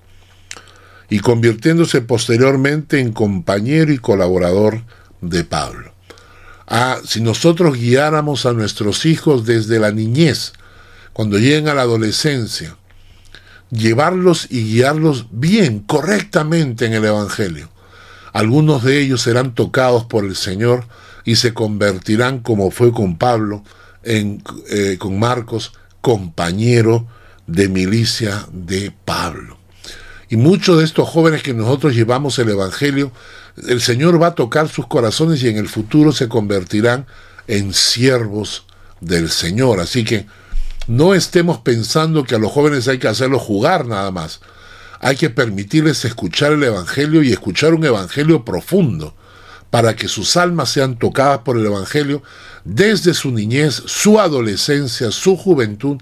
y 1.09 1.19
convirtiéndose 1.19 2.01
posteriormente 2.01 2.99
en 2.99 3.11
compañero 3.11 3.91
y 3.91 3.97
colaborador 3.97 4.83
de 5.21 5.43
Pablo. 5.43 5.93
Ah, 6.67 6.97
si 7.03 7.21
nosotros 7.21 7.77
guiáramos 7.77 8.45
a 8.45 8.53
nuestros 8.53 9.05
hijos 9.05 9.45
desde 9.45 9.79
la 9.79 9.91
niñez, 9.91 10.53
cuando 11.13 11.39
lleguen 11.39 11.67
a 11.67 11.73
la 11.73 11.81
adolescencia, 11.81 12.77
llevarlos 13.71 14.47
y 14.51 14.63
guiarlos 14.63 15.27
bien, 15.31 15.79
correctamente 15.79 16.85
en 16.85 16.93
el 16.93 17.05
Evangelio, 17.05 17.69
algunos 18.33 18.83
de 18.83 19.01
ellos 19.01 19.23
serán 19.23 19.55
tocados 19.55 20.05
por 20.05 20.23
el 20.25 20.35
Señor 20.35 20.85
y 21.25 21.37
se 21.37 21.53
convertirán, 21.53 22.39
como 22.39 22.69
fue 22.69 22.91
con 22.91 23.17
Pablo, 23.17 23.63
en, 24.03 24.43
eh, 24.69 24.97
con 24.99 25.19
Marcos, 25.19 25.73
compañero 26.01 27.07
de 27.47 27.67
milicia 27.67 28.47
de 28.51 28.93
Pablo. 29.05 29.58
Y 30.29 30.37
muchos 30.37 30.77
de 30.77 30.85
estos 30.85 31.09
jóvenes 31.09 31.41
que 31.41 31.53
nosotros 31.53 31.95
llevamos 31.95 32.37
el 32.37 32.49
Evangelio, 32.49 33.11
el 33.67 33.81
Señor 33.81 34.21
va 34.21 34.27
a 34.27 34.35
tocar 34.35 34.69
sus 34.69 34.87
corazones 34.87 35.41
y 35.41 35.49
en 35.49 35.57
el 35.57 35.67
futuro 35.67 36.11
se 36.11 36.29
convertirán 36.29 37.07
en 37.47 37.73
siervos 37.73 38.65
del 39.01 39.29
Señor. 39.31 39.79
Así 39.79 40.03
que 40.03 40.27
no 40.87 41.15
estemos 41.15 41.59
pensando 41.59 42.23
que 42.23 42.35
a 42.35 42.39
los 42.39 42.51
jóvenes 42.51 42.87
hay 42.87 42.99
que 42.99 43.07
hacerlos 43.07 43.41
jugar 43.41 43.87
nada 43.87 44.11
más. 44.11 44.39
Hay 44.99 45.15
que 45.15 45.29
permitirles 45.29 46.05
escuchar 46.05 46.51
el 46.51 46.63
Evangelio 46.63 47.23
y 47.23 47.31
escuchar 47.31 47.73
un 47.73 47.85
Evangelio 47.85 48.45
profundo 48.45 49.15
para 49.69 49.95
que 49.95 50.07
sus 50.07 50.35
almas 50.37 50.69
sean 50.69 50.97
tocadas 50.97 51.39
por 51.39 51.57
el 51.57 51.65
Evangelio 51.65 52.21
desde 52.65 53.13
su 53.13 53.31
niñez, 53.31 53.81
su 53.85 54.19
adolescencia, 54.19 55.11
su 55.11 55.37
juventud, 55.37 55.97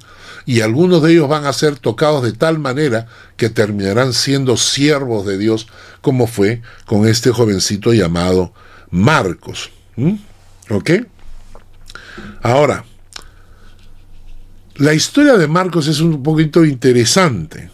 y 0.47 0.61
algunos 0.61 1.03
de 1.03 1.11
ellos 1.11 1.27
van 1.27 1.45
a 1.45 1.51
ser 1.51 1.77
tocados 1.77 2.23
de 2.23 2.31
tal 2.31 2.57
manera 2.57 3.07
que 3.35 3.49
terminarán 3.49 4.13
siendo 4.13 4.55
siervos 4.55 5.25
de 5.25 5.37
Dios, 5.37 5.67
como 6.01 6.25
fue 6.25 6.61
con 6.85 7.05
este 7.05 7.31
jovencito 7.31 7.93
llamado 7.93 8.53
Marcos. 8.89 9.71
¿Ok? 10.69 10.91
Ahora, 12.41 12.85
la 14.75 14.93
historia 14.93 15.33
de 15.33 15.49
Marcos 15.49 15.87
es 15.87 15.99
un 15.99 16.23
poquito 16.23 16.63
interesante, 16.63 17.69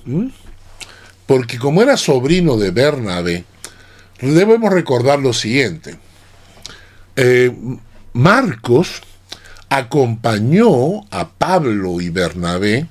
porque 1.27 1.59
como 1.59 1.83
era 1.83 1.95
sobrino 1.95 2.57
de 2.57 2.71
Bernabé, 2.71 3.45
debemos 4.19 4.73
recordar 4.73 5.19
lo 5.19 5.31
siguiente. 5.31 5.99
Eh, 7.15 7.55
Marcos 8.13 9.03
acompañó 9.73 11.03
a 11.09 11.31
Pablo 11.31 11.99
y 11.99 12.09
Bernabé 12.09 12.87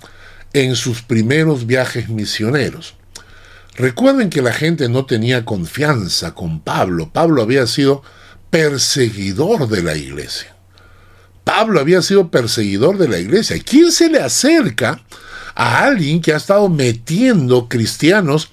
en 0.53 0.75
sus 0.75 1.01
primeros 1.03 1.65
viajes 1.65 2.09
misioneros. 2.09 2.97
Recuerden 3.77 4.31
que 4.31 4.43
la 4.43 4.53
gente 4.53 4.89
no 4.89 5.07
tenía 5.07 5.45
confianza 5.45 6.35
con 6.35 6.61
Pablo. 6.61 7.11
Pablo 7.13 7.41
había 7.41 7.69
sido 7.69 8.03
perseguidor 8.51 9.69
de 9.69 9.85
la 9.85 9.95
iglesia. 9.95 10.57
Pablo 11.45 11.79
había 11.79 12.03
sido 12.03 12.33
perseguidor 12.33 12.99
de 12.99 13.07
la 13.07 13.19
iglesia. 13.19 13.57
¿Quién 13.65 13.93
se 13.93 14.11
le 14.11 14.19
acerca 14.19 15.01
a 15.55 15.85
alguien 15.85 16.21
que 16.21 16.35
ha 16.35 16.37
estado 16.37 16.69
metiendo 16.69 17.69
cristianos 17.69 18.51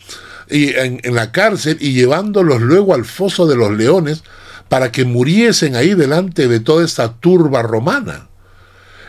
en, 0.49 1.01
en 1.03 1.15
la 1.15 1.31
cárcel 1.31 1.77
y 1.81 1.93
llevándolos 1.93 2.61
luego 2.61 2.93
al 2.93 3.05
foso 3.05 3.47
de 3.47 3.55
los 3.55 3.71
leones 3.71 4.23
para 4.69 4.91
que 4.91 5.03
muriesen 5.03 5.75
ahí 5.75 5.95
delante 5.95 6.47
de 6.47 6.59
toda 6.59 6.85
esta 6.85 7.13
turba 7.13 7.61
romana. 7.63 8.29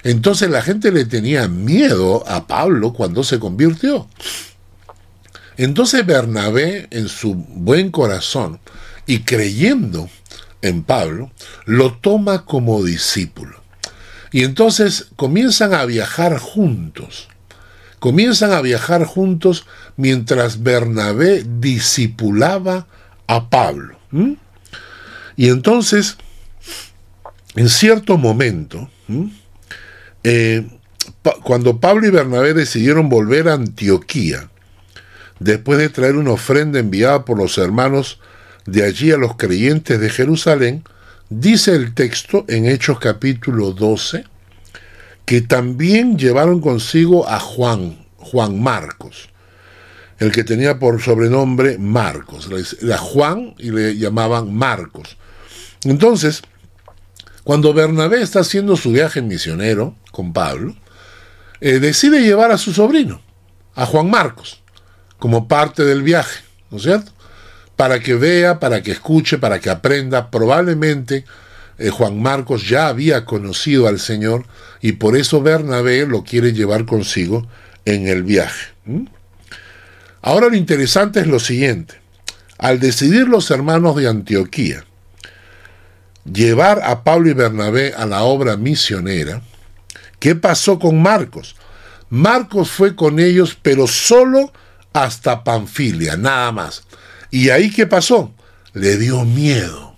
Entonces 0.03 0.51
la 0.51 0.63
gente 0.63 0.91
le 0.91 1.05
tenía 1.05 1.47
miedo 1.47 2.25
a 2.27 2.47
Pablo 2.47 2.93
cuando 2.93 3.23
se 3.23 3.39
convirtió. 3.39 4.09
Entonces 5.59 6.07
Bernabé, 6.07 6.89
en 6.91 7.09
su 7.09 7.35
buen 7.35 7.91
corazón 7.91 8.61
y 9.07 9.21
creyendo 9.21 10.09
en 10.63 10.83
Pablo, 10.83 11.31
lo 11.67 11.93
toma 11.95 12.47
como 12.47 12.83
discípulo. 12.83 13.61
Y 14.33 14.45
entonces 14.45 15.09
comienzan 15.17 15.75
a 15.75 15.85
viajar 15.85 16.39
juntos. 16.39 17.29
Comienzan 17.99 18.53
a 18.53 18.63
viajar 18.63 19.05
juntos 19.05 19.67
mientras 19.97 20.63
Bernabé 20.63 21.45
discipulaba 21.45 22.87
a 23.27 23.51
Pablo. 23.51 23.99
Y 25.41 25.49
entonces, 25.49 26.19
en 27.55 27.71
cierto 27.71 28.19
momento, 28.19 28.91
eh, 30.23 30.69
cuando 31.43 31.81
Pablo 31.81 32.07
y 32.07 32.11
Bernabé 32.11 32.53
decidieron 32.53 33.09
volver 33.09 33.49
a 33.49 33.55
Antioquía, 33.55 34.51
después 35.39 35.79
de 35.79 35.89
traer 35.89 36.17
una 36.17 36.33
ofrenda 36.33 36.79
enviada 36.79 37.25
por 37.25 37.39
los 37.39 37.57
hermanos 37.57 38.21
de 38.67 38.85
allí 38.85 39.13
a 39.13 39.17
los 39.17 39.37
creyentes 39.37 39.99
de 39.99 40.11
Jerusalén, 40.11 40.85
dice 41.31 41.75
el 41.75 41.95
texto 41.95 42.45
en 42.47 42.67
Hechos 42.67 42.99
capítulo 42.99 43.73
12, 43.73 44.27
que 45.25 45.41
también 45.41 46.19
llevaron 46.19 46.61
consigo 46.61 47.27
a 47.27 47.41
Juan, 47.41 48.05
Juan 48.19 48.63
Marcos, 48.63 49.31
el 50.19 50.33
que 50.33 50.45
tenía 50.45 50.79
por 50.79 51.01
sobrenombre 51.01 51.79
Marcos. 51.79 52.47
Era 52.83 52.99
Juan 52.99 53.55
y 53.57 53.71
le 53.71 53.97
llamaban 53.97 54.55
Marcos. 54.55 55.17
Entonces, 55.85 56.43
cuando 57.45 57.73
Bernabé 57.73 58.23
está 58.23 58.41
haciendo 58.41 58.77
su 58.77 58.93
viaje 58.93 59.23
misionero 59.23 59.97
con 60.13 60.33
Pablo, 60.33 60.77
eh, 61.61 61.79
decide 61.79 62.23
llevar 62.23 62.53
a 62.53 62.59
su 62.59 62.73
sobrino, 62.73 63.21
a 63.75 63.87
Juan 63.87 64.11
Marcos, 64.11 64.63
como 65.19 65.49
parte 65.49 65.85
del 65.85 66.03
viaje, 66.03 66.41
¿no 66.71 66.77
es 66.77 66.85
cierto? 66.85 67.13
Para 67.77 68.01
que 68.01 68.15
vea, 68.15 68.61
para 68.61 68.83
que 68.83 68.93
escuche, 68.93 69.39
para 69.39 69.59
que 69.59 69.71
aprenda. 69.71 70.31
Probablemente 70.31 71.25
eh, 71.79 71.89
Juan 71.89 72.21
Marcos 72.21 72.69
ya 72.69 72.89
había 72.89 73.25
conocido 73.25 73.89
al 73.89 73.99
Señor 74.01 74.45
y 74.83 74.93
por 74.93 75.17
eso 75.17 75.43
Bernabé 75.43 76.07
lo 76.07 76.25
quiere 76.25 76.53
llevar 76.53 76.85
consigo 76.85 77.47
en 77.87 78.07
el 78.07 78.23
viaje. 78.23 78.69
Ahora 80.21 80.49
lo 80.49 80.57
interesante 80.57 81.21
es 81.21 81.27
lo 81.27 81.41
siguiente. 81.41 81.95
Al 82.59 82.81
decidir 82.81 83.29
los 83.29 83.51
hermanos 83.51 83.97
de 83.97 84.09
Antioquía 84.09 84.85
llevar 86.25 86.81
a 86.83 87.03
Pablo 87.05 87.31
y 87.31 87.35
Bernabé 87.35 87.95
a 87.95 88.07
la 88.07 88.23
obra 88.23 88.57
misionera, 88.57 89.43
¿qué 90.19 90.35
pasó 90.35 90.79
con 90.79 91.01
Marcos? 91.01 91.57
Marcos 92.09 92.71
fue 92.71 92.97
con 92.97 93.21
ellos, 93.21 93.57
pero 93.61 93.87
solo 93.87 94.53
hasta 94.93 95.45
Panfilia, 95.45 96.17
nada 96.17 96.51
más. 96.53 96.85
¿Y 97.31 97.51
ahí 97.51 97.71
qué 97.71 97.87
pasó? 97.87 98.33
Le 98.73 98.97
dio 98.97 99.25
miedo. 99.25 99.97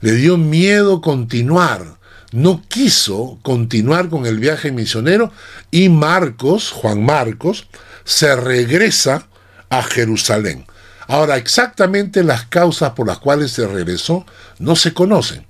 Le 0.00 0.12
dio 0.12 0.38
miedo 0.38 1.00
continuar. 1.00 1.98
No 2.32 2.62
quiso 2.68 3.38
continuar 3.42 4.08
con 4.08 4.24
el 4.24 4.38
viaje 4.38 4.70
misionero 4.72 5.32
y 5.70 5.88
Marcos, 5.88 6.70
Juan 6.70 7.04
Marcos, 7.04 7.66
se 8.04 8.34
regresa 8.36 9.26
a 9.68 9.82
Jerusalén. 9.82 10.64
Ahora, 11.10 11.38
exactamente 11.38 12.22
las 12.22 12.44
causas 12.44 12.92
por 12.92 13.08
las 13.08 13.18
cuales 13.18 13.50
se 13.50 13.66
regresó 13.66 14.24
no 14.60 14.76
se 14.76 14.94
conocen, 14.94 15.44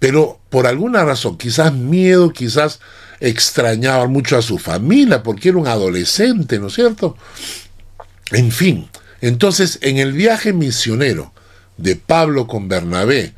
pero 0.00 0.40
por 0.50 0.66
alguna 0.66 1.04
razón, 1.04 1.38
quizás 1.38 1.72
miedo, 1.72 2.32
quizás 2.32 2.80
extrañaba 3.20 4.08
mucho 4.08 4.36
a 4.36 4.42
su 4.42 4.58
familia 4.58 5.22
porque 5.22 5.50
era 5.50 5.58
un 5.58 5.68
adolescente, 5.68 6.58
¿no 6.58 6.66
es 6.66 6.74
cierto? 6.74 7.16
En 8.32 8.50
fin, 8.50 8.88
entonces 9.20 9.78
en 9.82 9.98
el 9.98 10.12
viaje 10.14 10.52
misionero 10.52 11.32
de 11.76 11.94
Pablo 11.94 12.48
con 12.48 12.66
Bernabé, 12.66 13.34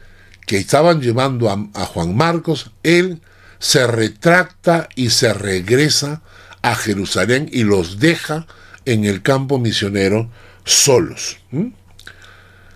que 0.46 0.56
estaban 0.56 1.02
llevando 1.02 1.50
a, 1.50 1.62
a 1.74 1.84
Juan 1.84 2.16
Marcos, 2.16 2.70
él 2.84 3.20
se 3.58 3.86
retracta 3.86 4.88
y 4.94 5.10
se 5.10 5.34
regresa 5.34 6.22
a 6.62 6.74
Jerusalén 6.74 7.50
y 7.52 7.64
los 7.64 7.98
deja 7.98 8.46
en 8.86 9.04
el 9.04 9.20
campo 9.20 9.58
misionero 9.58 10.30
solos. 10.64 11.38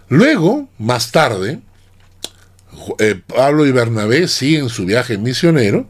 Luego, 0.09 0.68
más 0.79 1.12
tarde, 1.12 1.61
eh, 2.99 3.20
Pablo 3.27 3.66
y 3.66 3.73
Bernabé 3.73 4.29
siguen 4.29 4.68
su 4.68 4.85
viaje 4.85 5.18
misionero 5.18 5.88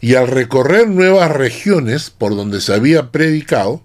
y 0.00 0.14
al 0.16 0.28
recorrer 0.28 0.88
nuevas 0.88 1.30
regiones 1.30 2.10
por 2.10 2.36
donde 2.36 2.60
se 2.60 2.74
había 2.74 3.10
predicado, 3.10 3.82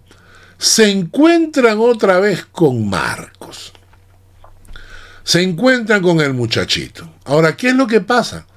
se 0.57 0.91
encuentran 0.91 1.77
otra 1.79 2.19
vez 2.19 2.45
con 2.45 2.89
Marcos. 2.89 3.71
Se 5.23 5.41
encuentran 5.41 6.01
con 6.01 6.19
el 6.19 6.33
muchachito. 6.33 7.09
Ahora, 7.23 7.55
¿qué 7.55 7.69
es 7.69 7.75
lo 7.75 7.87
que 7.87 8.01
pasa? 8.01 8.47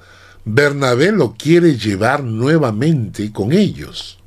Bernabé 0.45 1.13
lo 1.13 1.35
quiere 1.35 1.77
llevar 1.77 2.25
nuevamente 2.25 3.31
con 3.31 3.53
ellos. 3.53 4.19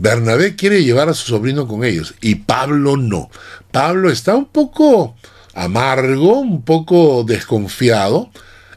Bernabé 0.00 0.56
quiere 0.56 0.82
llevar 0.82 1.10
a 1.10 1.14
su 1.14 1.26
sobrino 1.26 1.68
con 1.68 1.84
ellos 1.84 2.14
y 2.22 2.36
Pablo 2.36 2.96
no. 2.96 3.30
Pablo 3.70 4.10
está 4.10 4.34
un 4.34 4.46
poco 4.46 5.14
amargo, 5.52 6.38
un 6.38 6.62
poco 6.62 7.22
desconfiado 7.22 8.30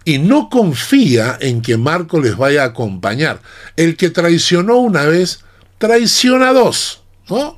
y 0.04 0.18
no 0.18 0.50
confía 0.50 1.38
en 1.40 1.62
que 1.62 1.78
Marcos 1.78 2.22
les 2.22 2.36
vaya 2.36 2.64
a 2.64 2.68
acompañar. 2.68 3.42
El 3.78 3.96
que 3.96 4.10
traicionó 4.10 4.80
una 4.80 5.06
vez, 5.06 5.40
traiciona 5.78 6.52
dos, 6.52 7.04
¿no? 7.30 7.58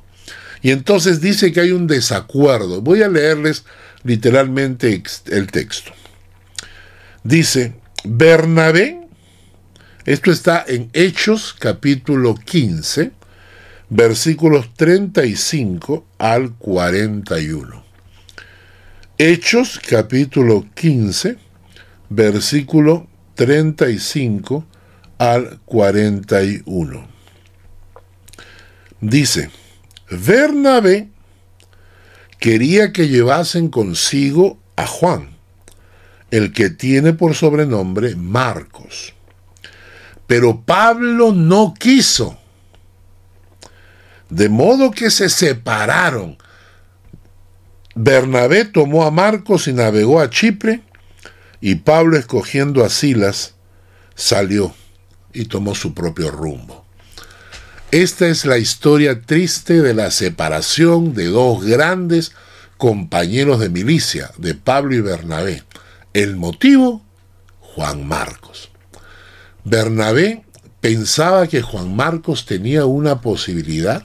Y 0.62 0.70
entonces 0.70 1.20
dice 1.20 1.50
que 1.50 1.60
hay 1.60 1.72
un 1.72 1.88
desacuerdo. 1.88 2.82
Voy 2.82 3.02
a 3.02 3.08
leerles 3.08 3.64
literalmente 4.04 5.02
el 5.26 5.50
texto. 5.50 5.90
Dice, 7.24 7.74
Bernabé, 8.04 9.00
esto 10.04 10.30
está 10.30 10.64
en 10.68 10.88
Hechos 10.92 11.52
capítulo 11.58 12.36
15, 12.36 13.10
versículos 13.88 14.72
35 14.74 16.04
al 16.18 16.54
41. 16.54 17.84
Hechos 19.18 19.78
capítulo 19.78 20.66
15, 20.74 21.38
versículo 22.08 23.06
35 23.34 24.66
al 25.18 25.60
41. 25.64 27.08
Dice, 29.00 29.50
Bernabé 30.10 31.08
quería 32.38 32.92
que 32.92 33.08
llevasen 33.08 33.68
consigo 33.68 34.58
a 34.76 34.86
Juan, 34.86 35.30
el 36.30 36.52
que 36.52 36.70
tiene 36.70 37.12
por 37.12 37.34
sobrenombre 37.34 38.16
Marcos. 38.16 39.14
Pero 40.26 40.62
Pablo 40.62 41.32
no 41.32 41.72
quiso. 41.78 42.38
De 44.30 44.48
modo 44.48 44.90
que 44.90 45.10
se 45.10 45.28
separaron. 45.28 46.38
Bernabé 47.94 48.64
tomó 48.64 49.04
a 49.04 49.10
Marcos 49.10 49.68
y 49.68 49.72
navegó 49.72 50.20
a 50.20 50.28
Chipre, 50.30 50.82
y 51.60 51.76
Pablo, 51.76 52.18
escogiendo 52.18 52.84
a 52.84 52.90
Silas, 52.90 53.54
salió 54.14 54.74
y 55.32 55.46
tomó 55.46 55.74
su 55.74 55.94
propio 55.94 56.30
rumbo. 56.30 56.84
Esta 57.90 58.26
es 58.26 58.44
la 58.44 58.58
historia 58.58 59.22
triste 59.22 59.80
de 59.80 59.94
la 59.94 60.10
separación 60.10 61.14
de 61.14 61.26
dos 61.26 61.64
grandes 61.64 62.32
compañeros 62.76 63.60
de 63.60 63.70
milicia, 63.70 64.30
de 64.38 64.54
Pablo 64.54 64.94
y 64.94 65.00
Bernabé. 65.00 65.62
El 66.12 66.36
motivo, 66.36 67.02
Juan 67.60 68.06
Marcos. 68.06 68.70
Bernabé 69.64 70.44
pensaba 70.80 71.46
que 71.46 71.62
Juan 71.62 71.94
Marcos 71.94 72.44
tenía 72.44 72.86
una 72.86 73.20
posibilidad 73.20 74.04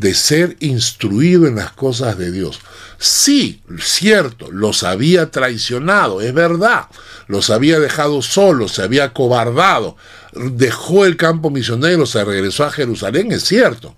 de 0.00 0.14
ser 0.14 0.56
instruido 0.60 1.46
en 1.46 1.56
las 1.56 1.72
cosas 1.72 2.16
de 2.16 2.32
Dios. 2.32 2.58
Sí, 2.96 3.62
cierto, 3.80 4.50
los 4.50 4.82
había 4.82 5.30
traicionado, 5.30 6.22
es 6.22 6.32
verdad, 6.32 6.86
los 7.26 7.50
había 7.50 7.78
dejado 7.78 8.22
solos, 8.22 8.72
se 8.72 8.82
había 8.82 9.12
cobardado, 9.12 9.98
dejó 10.32 11.04
el 11.04 11.18
campo 11.18 11.50
misionero, 11.50 12.06
se 12.06 12.24
regresó 12.24 12.64
a 12.64 12.70
Jerusalén, 12.70 13.30
es 13.30 13.44
cierto. 13.44 13.94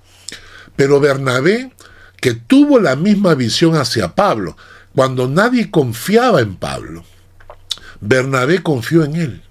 Pero 0.75 0.99
Bernabé, 0.99 1.73
que 2.21 2.35
tuvo 2.35 2.81
la 2.81 2.97
misma 2.97 3.37
visión 3.37 3.77
hacia 3.77 4.17
Pablo, 4.17 4.57
cuando 4.97 5.29
nadie 5.29 5.71
confiaba 5.71 6.41
en 6.41 6.57
Pablo, 6.57 7.05
Bernabé 8.01 8.61
confió 8.61 9.05
en 9.05 9.15
él. 9.15 9.43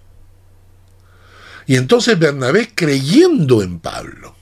Y 1.66 1.78
entonces 1.78 2.20
Bernabé, 2.20 2.74
creyendo 2.76 3.62
en 3.62 3.80
Pablo, 3.80 4.36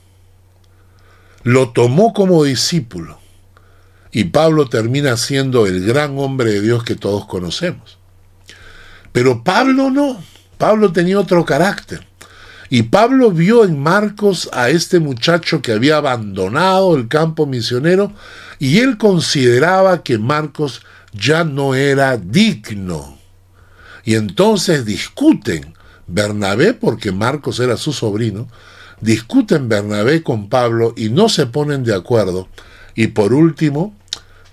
lo 1.50 1.70
tomó 1.70 2.12
como 2.12 2.44
discípulo. 2.44 3.18
Y 4.12 4.24
Pablo 4.24 4.68
termina 4.68 5.16
siendo 5.16 5.66
el 5.66 5.84
gran 5.84 6.16
hombre 6.16 6.52
de 6.52 6.60
Dios 6.60 6.84
que 6.84 6.94
todos 6.94 7.26
conocemos. 7.26 7.98
Pero 9.10 9.42
Pablo 9.42 9.90
no. 9.90 10.22
Pablo 10.58 10.92
tenía 10.92 11.18
otro 11.18 11.44
carácter. 11.44 12.06
Y 12.68 12.84
Pablo 12.84 13.32
vio 13.32 13.64
en 13.64 13.80
Marcos 13.80 14.48
a 14.52 14.70
este 14.70 15.00
muchacho 15.00 15.60
que 15.60 15.72
había 15.72 15.96
abandonado 15.96 16.94
el 16.94 17.08
campo 17.08 17.46
misionero 17.46 18.12
y 18.60 18.78
él 18.78 18.96
consideraba 18.96 20.04
que 20.04 20.18
Marcos 20.18 20.82
ya 21.12 21.42
no 21.42 21.74
era 21.74 22.16
digno. 22.16 23.18
Y 24.04 24.14
entonces 24.14 24.84
discuten 24.84 25.74
Bernabé, 26.06 26.74
porque 26.74 27.10
Marcos 27.10 27.58
era 27.58 27.76
su 27.76 27.92
sobrino, 27.92 28.46
discuten 29.00 29.68
Bernabé 29.68 30.22
con 30.22 30.48
Pablo 30.48 30.94
y 30.96 31.10
no 31.10 31.28
se 31.28 31.46
ponen 31.46 31.84
de 31.84 31.94
acuerdo. 31.94 32.48
Y 32.94 33.08
por 33.08 33.32
último, 33.32 33.94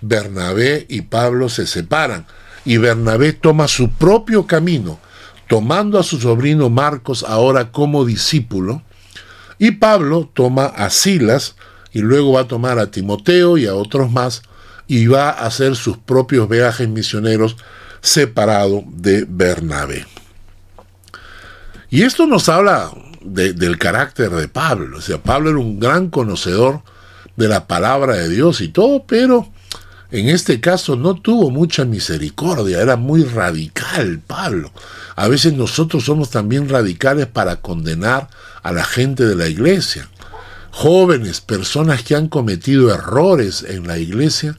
Bernabé 0.01 0.85
y 0.89 1.01
Pablo 1.01 1.49
se 1.49 1.67
separan 1.67 2.25
y 2.65 2.77
Bernabé 2.77 3.33
toma 3.33 3.67
su 3.67 3.91
propio 3.91 4.45
camino, 4.45 4.99
tomando 5.47 5.97
a 5.97 6.03
su 6.03 6.19
sobrino 6.19 6.69
Marcos 6.69 7.23
ahora 7.23 7.71
como 7.71 8.03
discípulo, 8.03 8.83
y 9.57 9.71
Pablo 9.71 10.29
toma 10.33 10.65
a 10.65 10.89
Silas 10.89 11.55
y 11.93 11.99
luego 11.99 12.33
va 12.33 12.41
a 12.41 12.47
tomar 12.47 12.77
a 12.77 12.91
Timoteo 12.91 13.57
y 13.57 13.65
a 13.65 13.73
otros 13.73 14.11
más 14.11 14.43
y 14.85 15.07
va 15.07 15.29
a 15.29 15.45
hacer 15.45 15.75
sus 15.75 15.97
propios 15.97 16.47
viajes 16.49 16.87
misioneros 16.89 17.55
separado 18.01 18.83
de 18.85 19.25
Bernabé. 19.27 20.05
Y 21.89 22.03
esto 22.03 22.27
nos 22.27 22.49
habla 22.49 22.91
del 23.33 23.77
carácter 23.77 24.29
de 24.31 24.47
Pablo. 24.47 24.97
O 24.97 25.01
sea, 25.01 25.17
Pablo 25.21 25.49
era 25.49 25.59
un 25.59 25.79
gran 25.79 26.09
conocedor 26.09 26.81
de 27.35 27.47
la 27.47 27.67
palabra 27.67 28.15
de 28.15 28.29
Dios 28.29 28.61
y 28.61 28.69
todo, 28.69 29.05
pero 29.05 29.49
en 30.11 30.29
este 30.29 30.61
caso 30.61 30.95
no 30.95 31.15
tuvo 31.15 31.51
mucha 31.51 31.85
misericordia, 31.85 32.81
era 32.81 32.95
muy 32.95 33.23
radical 33.23 34.19
Pablo. 34.25 34.71
A 35.15 35.27
veces 35.27 35.53
nosotros 35.53 36.05
somos 36.05 36.29
también 36.29 36.69
radicales 36.69 37.27
para 37.27 37.57
condenar 37.57 38.29
a 38.63 38.71
la 38.71 38.85
gente 38.85 39.25
de 39.25 39.35
la 39.35 39.47
iglesia. 39.47 40.09
Jóvenes, 40.71 41.41
personas 41.41 42.03
que 42.03 42.15
han 42.15 42.27
cometido 42.27 42.93
errores 42.93 43.65
en 43.67 43.87
la 43.87 43.97
iglesia 43.97 44.57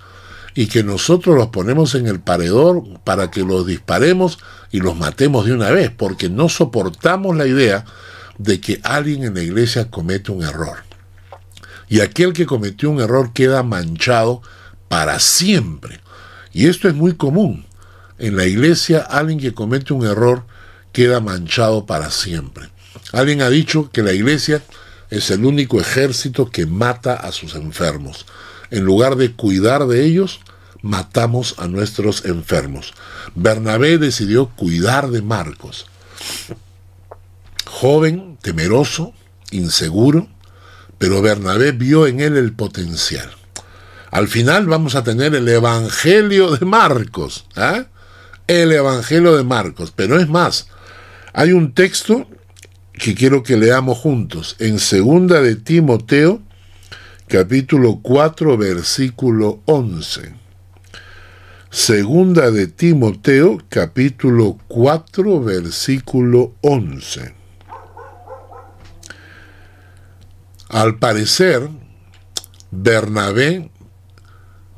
y 0.55 0.67
que 0.67 0.83
nosotros 0.83 1.37
los 1.37 1.49
ponemos 1.49 1.95
en 1.95 2.07
el 2.07 2.21
paredor 2.21 2.83
para 3.05 3.31
que 3.31 3.45
los 3.45 3.67
disparemos 3.67 4.39
y 4.71 4.81
los 4.81 4.97
matemos 4.97 5.47
de 5.47 5.53
una 5.53 5.71
vez, 5.71 5.91
porque 5.97 6.29
no 6.29 6.49
soportamos 6.49 7.37
la 7.37 7.47
idea 7.47 7.85
de 8.39 8.61
que 8.61 8.81
alguien 8.85 9.25
en 9.25 9.35
la 9.35 9.43
iglesia 9.43 9.91
comete 9.91 10.33
un 10.33 10.43
error. 10.43 10.79
Y 11.89 12.01
aquel 12.01 12.33
que 12.33 12.47
cometió 12.47 12.91
un 12.91 13.01
error 13.01 13.33
queda 13.33 13.63
manchado 13.63 14.43
para 14.89 15.19
siempre. 15.21 16.01
Y 16.53 16.67
esto 16.67 16.89
es 16.89 16.95
muy 16.95 17.15
común. 17.15 17.67
En 18.19 18.37
la 18.37 18.47
iglesia 18.47 19.01
alguien 19.01 19.39
que 19.39 19.55
comete 19.55 19.93
un 19.93 20.07
error 20.07 20.45
queda 20.93 21.21
manchado 21.21 21.87
para 21.87 22.11
siempre. 22.11 22.69
Alguien 23.13 23.43
ha 23.43 23.49
dicho 23.49 23.91
que 23.93 24.03
la 24.03 24.13
iglesia 24.13 24.63
es 25.11 25.31
el 25.31 25.45
único 25.45 25.81
ejército 25.81 26.51
que 26.51 26.67
mata 26.67 27.15
a 27.15 27.33
sus 27.33 27.55
enfermos. 27.55 28.27
En 28.71 28.85
lugar 28.85 29.17
de 29.17 29.33
cuidar 29.33 29.87
de 29.87 30.05
ellos, 30.05 30.41
matamos 30.83 31.55
a 31.59 31.69
nuestros 31.69 32.25
enfermos. 32.25 32.93
Bernabé 33.35 33.99
decidió 33.99 34.49
cuidar 34.49 35.11
de 35.11 35.23
Marcos. 35.23 35.87
Joven, 37.67 38.28
temeroso, 38.43 39.15
inseguro, 39.51 40.29
pero 40.99 41.23
Bernabé 41.23 41.73
vio 41.73 42.07
en 42.07 42.21
él 42.21 42.37
el 42.37 42.53
potencial. 42.53 43.31
Al 44.11 44.29
final 44.29 44.67
vamos 44.67 44.95
a 44.95 45.05
tener 45.05 45.35
el 45.35 45.49
Evangelio 45.49 46.57
de 46.57 46.65
Marcos. 46.65 47.47
¿ah? 47.57 47.87
El 48.47 48.73
Evangelio 48.73 49.37
de 49.37 49.45
Marcos. 49.45 49.93
Pero 49.95 50.19
es 50.19 50.29
más, 50.29 50.69
hay 51.33 51.53
un 51.53 51.73
texto 51.73 52.27
que 52.95 53.15
quiero 53.15 53.43
que 53.43 53.57
leamos 53.57 53.99
juntos. 53.99 54.57
En 54.59 54.79
segunda 54.79 55.41
de 55.41 55.57
Timoteo, 55.57 56.43
capítulo 57.29 58.01
4, 58.03 58.57
versículo 58.57 59.61
11. 59.67 60.35
Segunda 61.71 62.51
de 62.51 62.67
Timoteo, 62.67 63.59
capítulo 63.69 64.59
4, 64.69 65.43
versículo 65.43 66.55
11. 66.63 67.38
Al 70.69 70.99
parecer, 70.99 71.69
Bernabé 72.71 73.71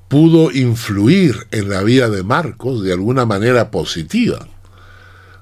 pudo 0.09 0.53
influir 0.53 1.47
en 1.51 1.69
la 1.69 1.83
vida 1.83 2.09
de 2.09 2.23
Marcos 2.23 2.83
de 2.83 2.93
alguna 2.93 3.27
manera 3.27 3.71
positiva. 3.71 4.47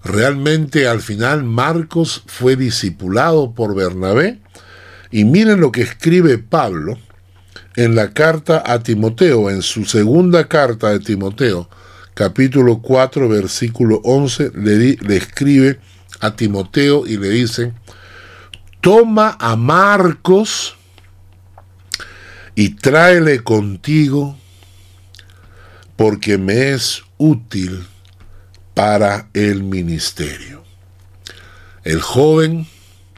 Realmente 0.05 0.89
al 0.89 1.01
final 1.01 1.45
Marcos 1.45 2.23
fue 2.27 2.57
discipulado 2.57 3.53
por 3.53 3.75
Bernabé 3.75 4.41
y 5.11 5.25
miren 5.25 5.61
lo 5.61 5.71
que 5.71 5.83
escribe 5.83 6.39
Pablo 6.39 6.99
en 7.77 7.95
la 7.95 8.13
carta 8.13 8.63
a 8.65 8.83
Timoteo, 8.83 9.51
en 9.51 9.63
su 9.63 9.85
segunda 9.85 10.49
carta 10.49 10.91
de 10.91 11.01
Timoteo, 11.01 11.69
capítulo 12.15 12.81
4, 12.81 13.29
versículo 13.29 14.01
11, 14.03 14.53
le, 14.55 14.97
le 14.97 15.17
escribe 15.17 15.79
a 16.21 16.35
Timoteo 16.35 17.07
y 17.07 17.19
le 17.19 17.29
dice, 17.29 17.73
toma 18.81 19.37
a 19.41 19.57
Marcos 19.57 20.77
y 22.55 22.71
tráele 22.71 23.41
contigo 23.41 24.37
porque 25.97 26.39
me 26.39 26.71
es 26.71 27.03
útil 27.17 27.85
para 28.75 29.29
el 29.35 29.63
ministerio. 29.63 30.63
El 31.85 32.01
joven 32.01 32.67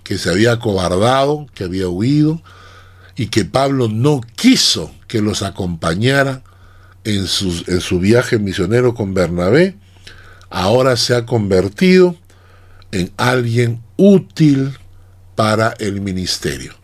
que 0.02 0.18
se 0.18 0.30
había 0.30 0.58
cobardado, 0.58 1.46
que 1.54 1.64
había 1.64 1.88
huido, 1.88 2.42
y 3.16 3.26
que 3.26 3.44
Pablo 3.44 3.88
no 3.88 4.22
quiso 4.34 4.94
que 5.06 5.20
los 5.20 5.42
acompañara 5.42 6.42
en, 7.04 7.18
en 7.18 7.80
su 7.80 8.00
viaje 8.00 8.38
misionero 8.38 8.94
con 8.94 9.12
Bernabé, 9.12 9.76
ahora 10.48 10.96
se 10.96 11.14
ha 11.14 11.26
convertido 11.26 12.16
en 12.92 13.12
alguien 13.16 13.82
útil 13.96 14.79
para 15.34 15.74
el 15.78 16.00
ministerio. 16.00 16.74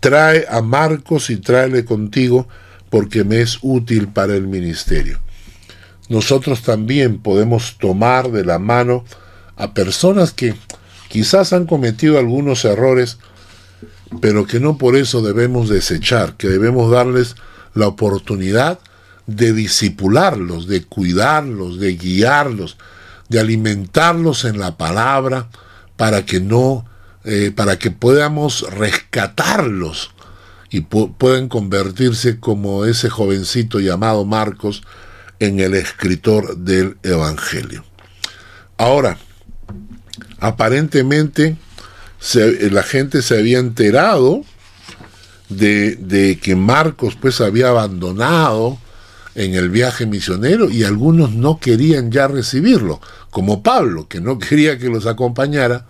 Trae 0.00 0.46
a 0.48 0.62
Marcos 0.62 1.30
y 1.30 1.36
tráele 1.36 1.84
contigo 1.84 2.48
porque 2.90 3.24
me 3.24 3.40
es 3.40 3.58
útil 3.62 4.08
para 4.08 4.34
el 4.34 4.46
ministerio. 4.46 5.18
Nosotros 6.08 6.62
también 6.62 7.18
podemos 7.18 7.78
tomar 7.78 8.30
de 8.30 8.44
la 8.44 8.58
mano 8.58 9.04
a 9.56 9.74
personas 9.74 10.32
que 10.32 10.54
quizás 11.08 11.52
han 11.52 11.66
cometido 11.66 12.18
algunos 12.18 12.64
errores, 12.64 13.18
pero 14.20 14.46
que 14.46 14.60
no 14.60 14.78
por 14.78 14.96
eso 14.96 15.22
debemos 15.22 15.68
desechar, 15.68 16.36
que 16.36 16.48
debemos 16.48 16.90
darles 16.90 17.34
la 17.74 17.88
oportunidad 17.88 18.78
de 19.26 19.52
disipularlos, 19.52 20.68
de 20.68 20.84
cuidarlos, 20.84 21.80
de 21.80 21.96
guiarlos, 21.96 22.76
de 23.28 23.40
alimentarlos 23.40 24.44
en 24.44 24.60
la 24.60 24.76
palabra, 24.76 25.48
para 25.96 26.24
que 26.24 26.40
no, 26.40 26.84
eh, 27.28 27.50
para 27.50 27.76
que 27.76 27.90
podamos 27.90 28.64
rescatarlos 28.70 30.12
y 30.70 30.82
puedan 30.82 31.48
convertirse 31.48 32.38
como 32.38 32.84
ese 32.84 33.10
jovencito 33.10 33.80
llamado 33.80 34.24
Marcos 34.24 34.84
en 35.40 35.58
el 35.58 35.74
escritor 35.74 36.56
del 36.56 36.98
Evangelio. 37.02 37.84
Ahora, 38.78 39.18
aparentemente 40.38 41.56
la 42.70 42.84
gente 42.84 43.22
se 43.22 43.38
había 43.38 43.58
enterado 43.58 44.44
de, 45.48 45.96
de, 45.96 46.38
que 46.38 46.54
Marcos 46.54 47.16
pues 47.20 47.40
había 47.40 47.70
abandonado 47.70 48.78
en 49.34 49.54
el 49.54 49.68
viaje 49.68 50.06
misionero 50.06 50.70
y 50.70 50.84
algunos 50.84 51.32
no 51.32 51.58
querían 51.58 52.12
ya 52.12 52.28
recibirlo, 52.28 53.00
como 53.30 53.64
Pablo, 53.64 54.06
que 54.06 54.20
no 54.20 54.38
quería 54.40 54.78
que 54.78 54.88
los 54.88 55.06
acompañara, 55.06 55.86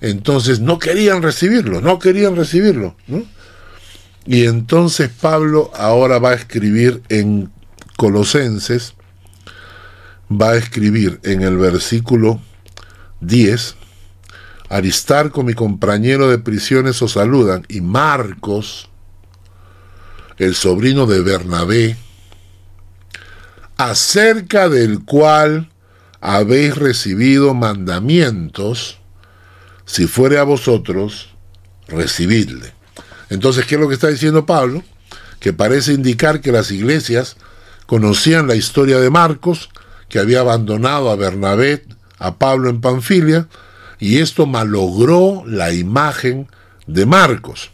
entonces 0.00 0.60
no 0.60 0.78
querían 0.78 1.22
recibirlo, 1.22 1.80
no 1.80 1.98
querían 1.98 2.36
recibirlo. 2.36 2.96
Y 4.26 4.44
entonces 4.44 5.08
Pablo 5.08 5.70
ahora 5.74 6.18
va 6.18 6.30
a 6.30 6.34
escribir 6.34 7.02
en 7.08 7.50
Colosenses, 7.96 8.94
va 10.30 10.50
a 10.50 10.56
escribir 10.56 11.20
en 11.22 11.42
el 11.42 11.56
versículo 11.56 12.40
10, 13.20 13.76
Aristarco, 14.68 15.44
mi 15.44 15.54
compañero 15.54 16.28
de 16.28 16.38
prisiones, 16.38 17.00
os 17.00 17.12
saludan, 17.12 17.64
y 17.68 17.80
Marcos, 17.80 18.90
el 20.38 20.54
sobrino 20.54 21.06
de 21.06 21.22
Bernabé, 21.22 21.96
acerca 23.76 24.68
del 24.68 25.04
cual 25.04 25.70
habéis 26.20 26.76
recibido 26.76 27.54
mandamientos, 27.54 28.98
si 29.86 30.06
fuere 30.06 30.38
a 30.38 30.42
vosotros, 30.42 31.30
recibidle. 31.88 32.74
Entonces, 33.30 33.64
¿qué 33.64 33.76
es 33.76 33.80
lo 33.80 33.88
que 33.88 33.94
está 33.94 34.08
diciendo 34.08 34.44
Pablo? 34.44 34.82
Que 35.40 35.52
parece 35.52 35.92
indicar 35.92 36.40
que 36.40 36.52
las 36.52 36.70
iglesias 36.70 37.36
conocían 37.86 38.48
la 38.48 38.56
historia 38.56 38.98
de 38.98 39.10
Marcos, 39.10 39.70
que 40.08 40.18
había 40.18 40.40
abandonado 40.40 41.10
a 41.10 41.16
Bernabé, 41.16 41.84
a 42.18 42.36
Pablo 42.36 42.68
en 42.68 42.80
Panfilia, 42.80 43.48
y 43.98 44.18
esto 44.18 44.46
malogró 44.46 45.44
la 45.46 45.72
imagen 45.72 46.48
de 46.86 47.06
Marcos. 47.06 47.70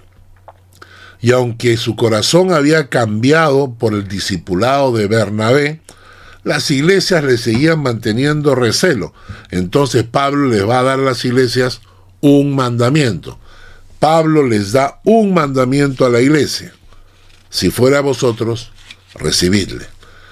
Y 1.20 1.32
aunque 1.32 1.76
su 1.76 1.96
corazón 1.96 2.52
había 2.52 2.88
cambiado 2.88 3.74
por 3.74 3.94
el 3.94 4.08
discipulado 4.08 4.92
de 4.92 5.06
Bernabé, 5.06 5.80
las 6.44 6.70
iglesias 6.70 7.22
le 7.22 7.38
seguían 7.38 7.80
manteniendo 7.80 8.54
recelo. 8.54 9.14
Entonces 9.50 10.04
Pablo 10.04 10.48
les 10.48 10.68
va 10.68 10.80
a 10.80 10.82
dar 10.82 10.98
a 10.98 11.04
las 11.04 11.24
iglesias 11.24 11.80
un 12.22 12.54
mandamiento. 12.54 13.38
Pablo 13.98 14.46
les 14.46 14.72
da 14.72 15.00
un 15.04 15.34
mandamiento 15.34 16.06
a 16.06 16.10
la 16.10 16.20
iglesia. 16.20 16.72
Si 17.50 17.70
fuera 17.70 17.98
a 17.98 18.00
vosotros, 18.00 18.72
recibidle. 19.14 19.86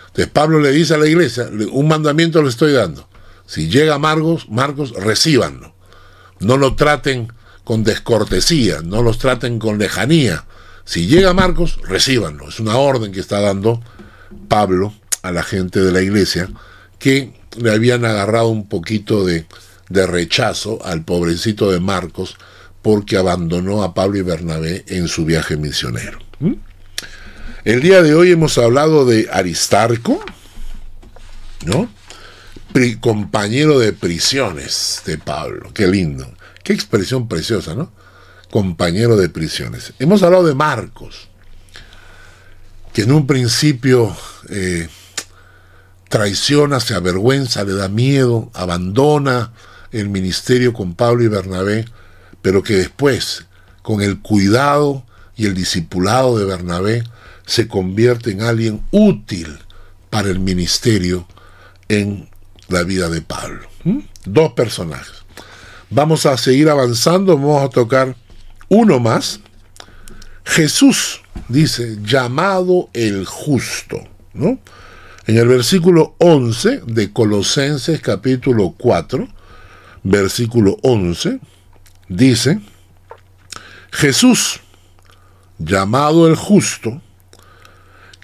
Entonces 0.08 0.28
Pablo 0.32 0.58
le 0.58 0.72
dice 0.72 0.94
a 0.94 0.98
la 0.98 1.06
iglesia, 1.06 1.48
un 1.70 1.86
mandamiento 1.86 2.42
le 2.42 2.48
estoy 2.48 2.72
dando. 2.72 3.08
Si 3.46 3.68
llega 3.68 3.98
Marcos, 3.98 4.48
Marcos, 4.48 4.92
recíbanlo. 4.92 5.74
No 6.40 6.56
lo 6.56 6.74
traten 6.74 7.32
con 7.64 7.84
descortesía, 7.84 8.80
no 8.82 9.02
los 9.02 9.18
traten 9.18 9.58
con 9.58 9.78
lejanía. 9.78 10.46
Si 10.84 11.06
llega 11.06 11.34
Marcos, 11.34 11.78
recíbanlo. 11.82 12.48
Es 12.48 12.58
una 12.58 12.76
orden 12.76 13.12
que 13.12 13.20
está 13.20 13.40
dando 13.40 13.82
Pablo 14.48 14.94
a 15.22 15.30
la 15.32 15.42
gente 15.42 15.80
de 15.80 15.92
la 15.92 16.00
iglesia 16.00 16.48
que 16.98 17.32
le 17.56 17.72
habían 17.72 18.04
agarrado 18.04 18.48
un 18.48 18.68
poquito 18.68 19.24
de, 19.24 19.46
de 19.90 20.06
rechazo 20.06 20.78
al 20.84 21.04
pobrecito 21.04 21.70
de 21.70 21.80
Marcos 21.80 22.36
porque 22.80 23.18
abandonó 23.18 23.82
a 23.82 23.92
Pablo 23.92 24.16
y 24.16 24.22
Bernabé 24.22 24.84
en 24.88 25.08
su 25.08 25.26
viaje 25.26 25.58
misionero. 25.58 26.18
¿Mm? 26.38 26.54
El 27.64 27.82
día 27.82 28.02
de 28.02 28.14
hoy 28.14 28.30
hemos 28.30 28.56
hablado 28.56 29.04
de 29.04 29.28
Aristarco, 29.30 30.24
¿no? 31.66 31.90
compañero 33.00 33.78
de 33.78 33.92
prisiones 33.92 35.02
de 35.04 35.18
Pablo. 35.18 35.72
Qué 35.74 35.88
lindo. 35.88 36.32
Qué 36.62 36.72
expresión 36.72 37.28
preciosa, 37.28 37.74
¿no? 37.74 37.92
Compañero 38.50 39.16
de 39.16 39.28
prisiones. 39.28 39.92
Hemos 39.98 40.22
hablado 40.22 40.46
de 40.46 40.54
Marcos, 40.54 41.28
que 42.92 43.02
en 43.02 43.12
un 43.12 43.26
principio 43.26 44.16
eh, 44.48 44.88
traiciona, 46.08 46.80
se 46.80 46.94
avergüenza, 46.94 47.64
le 47.64 47.74
da 47.74 47.88
miedo, 47.88 48.50
abandona 48.54 49.52
el 49.92 50.08
ministerio 50.08 50.72
con 50.72 50.94
Pablo 50.94 51.24
y 51.24 51.28
Bernabé, 51.28 51.84
pero 52.42 52.62
que 52.62 52.74
después, 52.74 53.46
con 53.82 54.00
el 54.02 54.20
cuidado 54.20 55.04
y 55.36 55.46
el 55.46 55.54
discipulado 55.54 56.38
de 56.38 56.44
Bernabé, 56.44 57.04
se 57.46 57.66
convierte 57.66 58.30
en 58.30 58.42
alguien 58.42 58.82
útil 58.90 59.58
para 60.10 60.28
el 60.28 60.38
ministerio 60.38 61.26
en 61.88 62.28
la 62.68 62.82
vida 62.84 63.08
de 63.08 63.22
Pablo. 63.22 63.68
¿Mm? 63.84 63.98
Dos 64.24 64.52
personajes. 64.52 65.24
Vamos 65.90 66.26
a 66.26 66.36
seguir 66.36 66.68
avanzando, 66.68 67.36
vamos 67.36 67.64
a 67.64 67.68
tocar 67.68 68.14
uno 68.68 69.00
más. 69.00 69.40
Jesús 70.44 71.22
dice, 71.48 71.98
llamado 72.02 72.88
el 72.92 73.26
justo, 73.26 73.98
¿no? 74.32 74.58
En 75.26 75.36
el 75.36 75.48
versículo 75.48 76.14
11 76.18 76.82
de 76.86 77.12
Colosenses 77.12 78.00
capítulo 78.00 78.74
4, 78.78 79.28
versículo 80.02 80.76
11, 80.82 81.40
dice, 82.08 82.60
Jesús, 83.90 84.60
llamado 85.58 86.26
el 86.26 86.36
justo, 86.36 87.02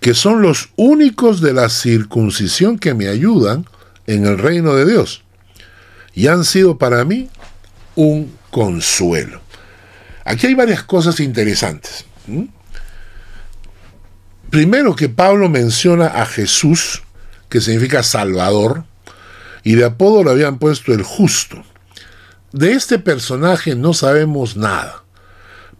que 0.01 0.14
son 0.14 0.43
los 0.43 0.70
únicos 0.77 1.41
de 1.41 1.53
la 1.53 1.68
circuncisión 1.68 2.79
que 2.79 2.95
me 2.95 3.09
ayudan 3.09 3.66
en 4.07 4.24
el 4.27 4.39
reino 4.39 4.74
de 4.74 4.87
Dios, 4.87 5.24
y 6.14 6.29
han 6.29 6.45
sido 6.45 6.79
para 6.79 7.05
mí 7.05 7.29
un 7.95 8.33
consuelo. 8.51 9.41
Aquí 10.24 10.47
hay 10.47 10.55
varias 10.55 10.83
cosas 10.83 11.20
interesantes. 11.20 12.05
Primero 14.51 14.97
que 14.97 15.09
Pablo 15.09 15.49
menciona 15.49 16.07
a 16.07 16.27
Jesús, 16.27 17.03
que 17.49 17.61
significa 17.61 18.03
Salvador, 18.03 18.85
y 19.66 19.74
de 19.74 19.84
apodo 19.84 20.22
lo 20.22 20.30
habían 20.30 20.60
puesto 20.60 20.94
el 20.94 21.02
justo. 21.02 21.60
De 22.52 22.70
este 22.70 23.00
personaje 23.00 23.74
no 23.74 23.94
sabemos 23.94 24.56
nada, 24.56 25.02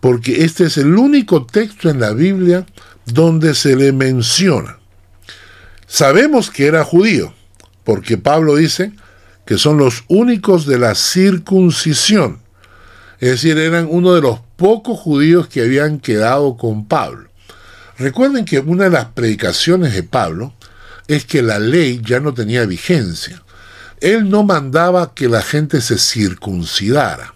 porque 0.01 0.43
este 0.43 0.65
es 0.65 0.77
el 0.77 0.97
único 0.97 1.47
texto 1.47 1.89
en 1.89 2.01
la 2.01 2.11
Biblia 2.11 2.67
donde 3.05 3.55
se 3.55 3.77
le 3.77 3.93
menciona. 3.93 4.81
Sabemos 5.87 6.51
que 6.51 6.67
era 6.67 6.83
judío, 6.83 7.33
porque 7.85 8.19
Pablo 8.19 8.57
dice 8.57 8.91
que 9.45 9.57
son 9.57 9.79
los 9.79 10.03
únicos 10.09 10.67
de 10.67 10.81
la 10.81 10.97
circuncisión. 10.97 12.41
Es 13.21 13.31
decir, 13.31 13.57
eran 13.57 13.87
uno 13.89 14.15
de 14.15 14.21
los 14.21 14.41
pocos 14.57 14.99
judíos 14.99 15.47
que 15.47 15.61
habían 15.61 16.01
quedado 16.01 16.57
con 16.57 16.89
Pablo. 16.89 17.29
Recuerden 17.99 18.47
que 18.47 18.59
una 18.59 18.85
de 18.85 18.91
las 18.91 19.05
predicaciones 19.05 19.95
de 19.95 20.03
Pablo 20.03 20.55
es 21.07 21.25
que 21.25 21.41
la 21.41 21.61
ley 21.61 22.01
ya 22.05 22.19
no 22.19 22.35
tenía 22.35 22.67
vigencia. 22.67 23.45
Él 24.01 24.29
no 24.29 24.45
mandaba 24.45 25.15
que 25.15 25.29
la 25.29 25.43
gente 25.43 25.81
se 25.81 25.99
circuncidara. 25.99 27.35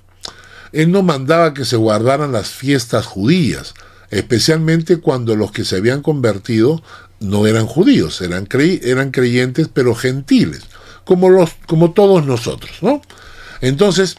Él 0.72 0.92
no 0.92 1.02
mandaba 1.02 1.54
que 1.54 1.64
se 1.64 1.76
guardaran 1.76 2.32
las 2.32 2.50
fiestas 2.50 3.06
judías, 3.06 3.74
especialmente 4.10 4.98
cuando 4.98 5.34
los 5.36 5.52
que 5.52 5.64
se 5.64 5.76
habían 5.76 6.02
convertido 6.02 6.82
no 7.18 7.46
eran 7.46 7.66
judíos, 7.66 8.20
eran, 8.22 8.48
eran 8.52 9.10
creyentes 9.10 9.68
pero 9.72 9.94
gentiles, 9.94 10.62
como, 11.04 11.28
los, 11.28 11.50
como 11.66 11.92
todos 11.92 12.24
nosotros, 12.24 12.70
¿no? 12.82 13.02
Entonces, 13.60 14.16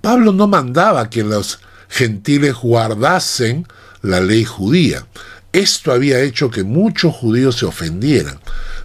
Pablo 0.00 0.32
no 0.32 0.46
mandaba 0.46 1.10
que 1.10 1.24
los 1.24 1.58
gentiles 1.88 2.54
guardasen 2.54 3.66
la 4.02 4.20
ley 4.20 4.44
judía. 4.44 5.06
Esto 5.56 5.90
había 5.90 6.20
hecho 6.20 6.50
que 6.50 6.64
muchos 6.64 7.14
judíos 7.14 7.56
se 7.56 7.64
ofendieran, 7.64 8.38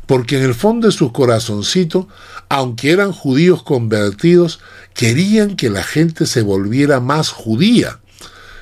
porque 0.05 0.37
en 0.37 0.45
el 0.45 0.55
fondo 0.55 0.87
de 0.87 0.93
su 0.93 1.11
corazoncito, 1.11 2.07
aunque 2.47 2.91
eran 2.91 3.11
judíos 3.11 3.61
convertidos, 3.61 4.61
querían 4.93 5.57
que 5.57 5.69
la 5.69 5.83
gente 5.83 6.25
se 6.25 6.43
volviera 6.43 7.01
más 7.01 7.27
judía, 7.27 7.99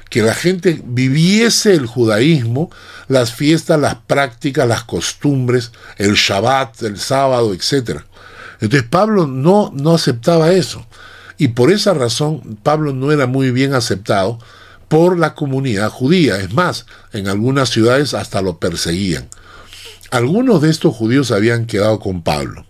que 0.10 0.24
la 0.24 0.34
gente 0.34 0.82
viviese 0.84 1.76
el 1.76 1.86
judaísmo, 1.86 2.72
las 3.08 3.36
fiestas, 3.36 3.80
las 3.80 3.98
prácticas, 4.08 4.68
las 4.68 4.86
costumbres, 4.86 5.72
el 5.98 6.16
Shabbat, 6.16 6.82
el 6.82 6.98
sábado, 6.98 7.54
etc. 7.54 8.02
Entonces 8.60 8.90
Pablo 8.90 9.28
no, 9.28 9.72
no 9.76 9.94
aceptaba 9.94 10.52
eso. 10.54 10.84
Y 11.38 11.50
por 11.50 11.72
esa 11.72 11.94
razón 11.94 12.58
Pablo 12.64 12.92
no 12.92 13.12
era 13.12 13.28
muy 13.28 13.52
bien 13.52 13.76
aceptado 13.76 14.40
por 14.90 15.18
la 15.18 15.36
comunidad 15.36 15.90
judía. 15.90 16.38
Es 16.38 16.54
más, 16.54 16.86
en 17.14 17.30
algunas 17.30 17.70
ciudades 17.70 18.14
hasta 18.14 18.42
lo 18.42 18.58
perseguían. 18.60 19.30
Algunos 20.12 20.62
de 20.62 20.70
estos 20.70 20.94
judíos 20.94 21.32
habían 21.32 21.66
quedado 21.66 22.00
con 22.00 22.24
Pablo. 22.24 22.66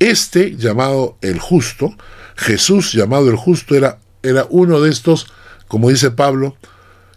Este, 0.00 0.56
llamado 0.56 1.16
el 1.20 1.38
justo, 1.38 1.94
Jesús 2.34 2.92
llamado 2.92 3.28
el 3.30 3.36
justo, 3.36 3.74
era, 3.74 3.98
era 4.22 4.46
uno 4.48 4.80
de 4.80 4.90
estos, 4.90 5.26
como 5.68 5.90
dice 5.90 6.10
Pablo, 6.10 6.56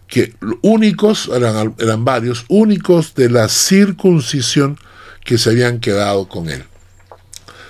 que 0.06 0.34
únicos, 0.60 1.30
eran, 1.34 1.74
eran 1.78 2.04
varios, 2.04 2.44
únicos 2.48 3.14
de 3.14 3.30
la 3.30 3.48
circuncisión 3.48 4.78
que 5.24 5.38
se 5.38 5.50
habían 5.50 5.80
quedado 5.80 6.28
con 6.28 6.50
él. 6.50 6.64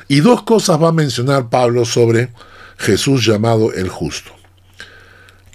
Y 0.08 0.20
dos 0.20 0.42
cosas 0.42 0.82
va 0.82 0.88
a 0.88 0.92
mencionar 0.92 1.50
Pablo 1.50 1.84
sobre 1.84 2.30
Jesús 2.78 3.24
llamado 3.24 3.72
el 3.72 3.88
justo. 3.88 4.32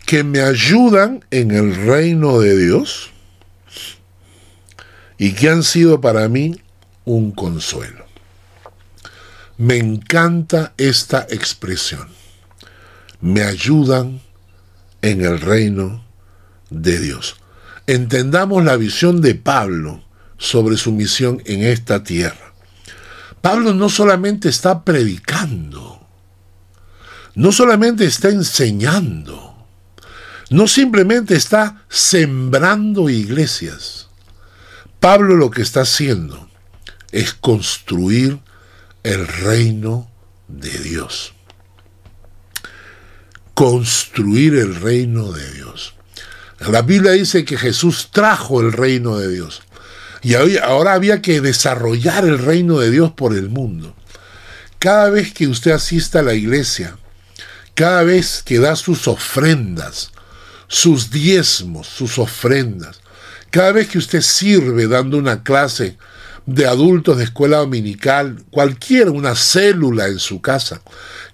Que 0.07 0.23
me 0.23 0.39
ayudan 0.41 1.23
en 1.29 1.51
el 1.51 1.75
reino 1.75 2.39
de 2.39 2.57
Dios 2.57 3.11
y 5.19 5.33
que 5.33 5.49
han 5.49 5.63
sido 5.63 6.01
para 6.01 6.27
mí 6.29 6.59
un 7.05 7.31
consuelo. 7.31 8.05
Me 9.57 9.77
encanta 9.77 10.73
esta 10.77 11.27
expresión. 11.29 12.07
Me 13.21 13.43
ayudan 13.43 14.21
en 15.01 15.21
el 15.21 15.41
reino 15.41 16.03
de 16.69 16.99
Dios. 16.99 17.35
Entendamos 17.85 18.63
la 18.63 18.77
visión 18.77 19.21
de 19.21 19.35
Pablo 19.35 20.03
sobre 20.37 20.77
su 20.77 20.91
misión 20.91 21.41
en 21.45 21.63
esta 21.63 22.03
tierra. 22.03 22.53
Pablo 23.41 23.73
no 23.73 23.89
solamente 23.89 24.49
está 24.49 24.83
predicando, 24.83 26.05
no 27.35 27.51
solamente 27.51 28.05
está 28.05 28.29
enseñando, 28.29 29.46
no 30.49 30.67
simplemente 30.67 31.35
está 31.35 31.83
sembrando 31.89 33.09
iglesias. 33.09 34.07
Pablo 34.99 35.35
lo 35.35 35.51
que 35.51 35.61
está 35.61 35.81
haciendo 35.81 36.49
es 37.11 37.33
construir 37.33 38.39
el 39.03 39.27
reino 39.27 40.09
de 40.47 40.71
Dios. 40.79 41.33
Construir 43.53 44.55
el 44.55 44.75
reino 44.75 45.31
de 45.31 45.51
Dios. 45.53 45.95
La 46.59 46.81
Biblia 46.81 47.11
dice 47.11 47.45
que 47.45 47.57
Jesús 47.57 48.09
trajo 48.11 48.61
el 48.61 48.71
reino 48.71 49.17
de 49.17 49.29
Dios. 49.29 49.61
Y 50.23 50.33
ahora 50.57 50.93
había 50.93 51.21
que 51.21 51.41
desarrollar 51.41 52.25
el 52.25 52.39
reino 52.39 52.79
de 52.79 52.89
Dios 52.89 53.11
por 53.11 53.35
el 53.35 53.49
mundo. 53.49 53.95
Cada 54.79 55.09
vez 55.09 55.33
que 55.33 55.47
usted 55.47 55.71
asista 55.71 56.19
a 56.19 56.23
la 56.23 56.33
iglesia, 56.33 56.97
cada 57.75 58.03
vez 58.03 58.41
que 58.43 58.59
da 58.59 58.75
sus 58.75 59.07
ofrendas, 59.07 60.11
sus 60.67 61.11
diezmos, 61.11 61.87
sus 61.87 62.17
ofrendas, 62.17 62.99
cada 63.49 63.71
vez 63.71 63.87
que 63.87 63.97
usted 63.97 64.21
sirve 64.21 64.87
dando 64.87 65.17
una 65.17 65.43
clase 65.43 65.97
de 66.45 66.65
adultos 66.65 67.17
de 67.17 67.25
escuela 67.25 67.57
dominical, 67.57 68.43
cualquiera, 68.51 69.11
una 69.11 69.35
célula 69.35 70.07
en 70.07 70.19
su 70.19 70.41
casa, 70.41 70.81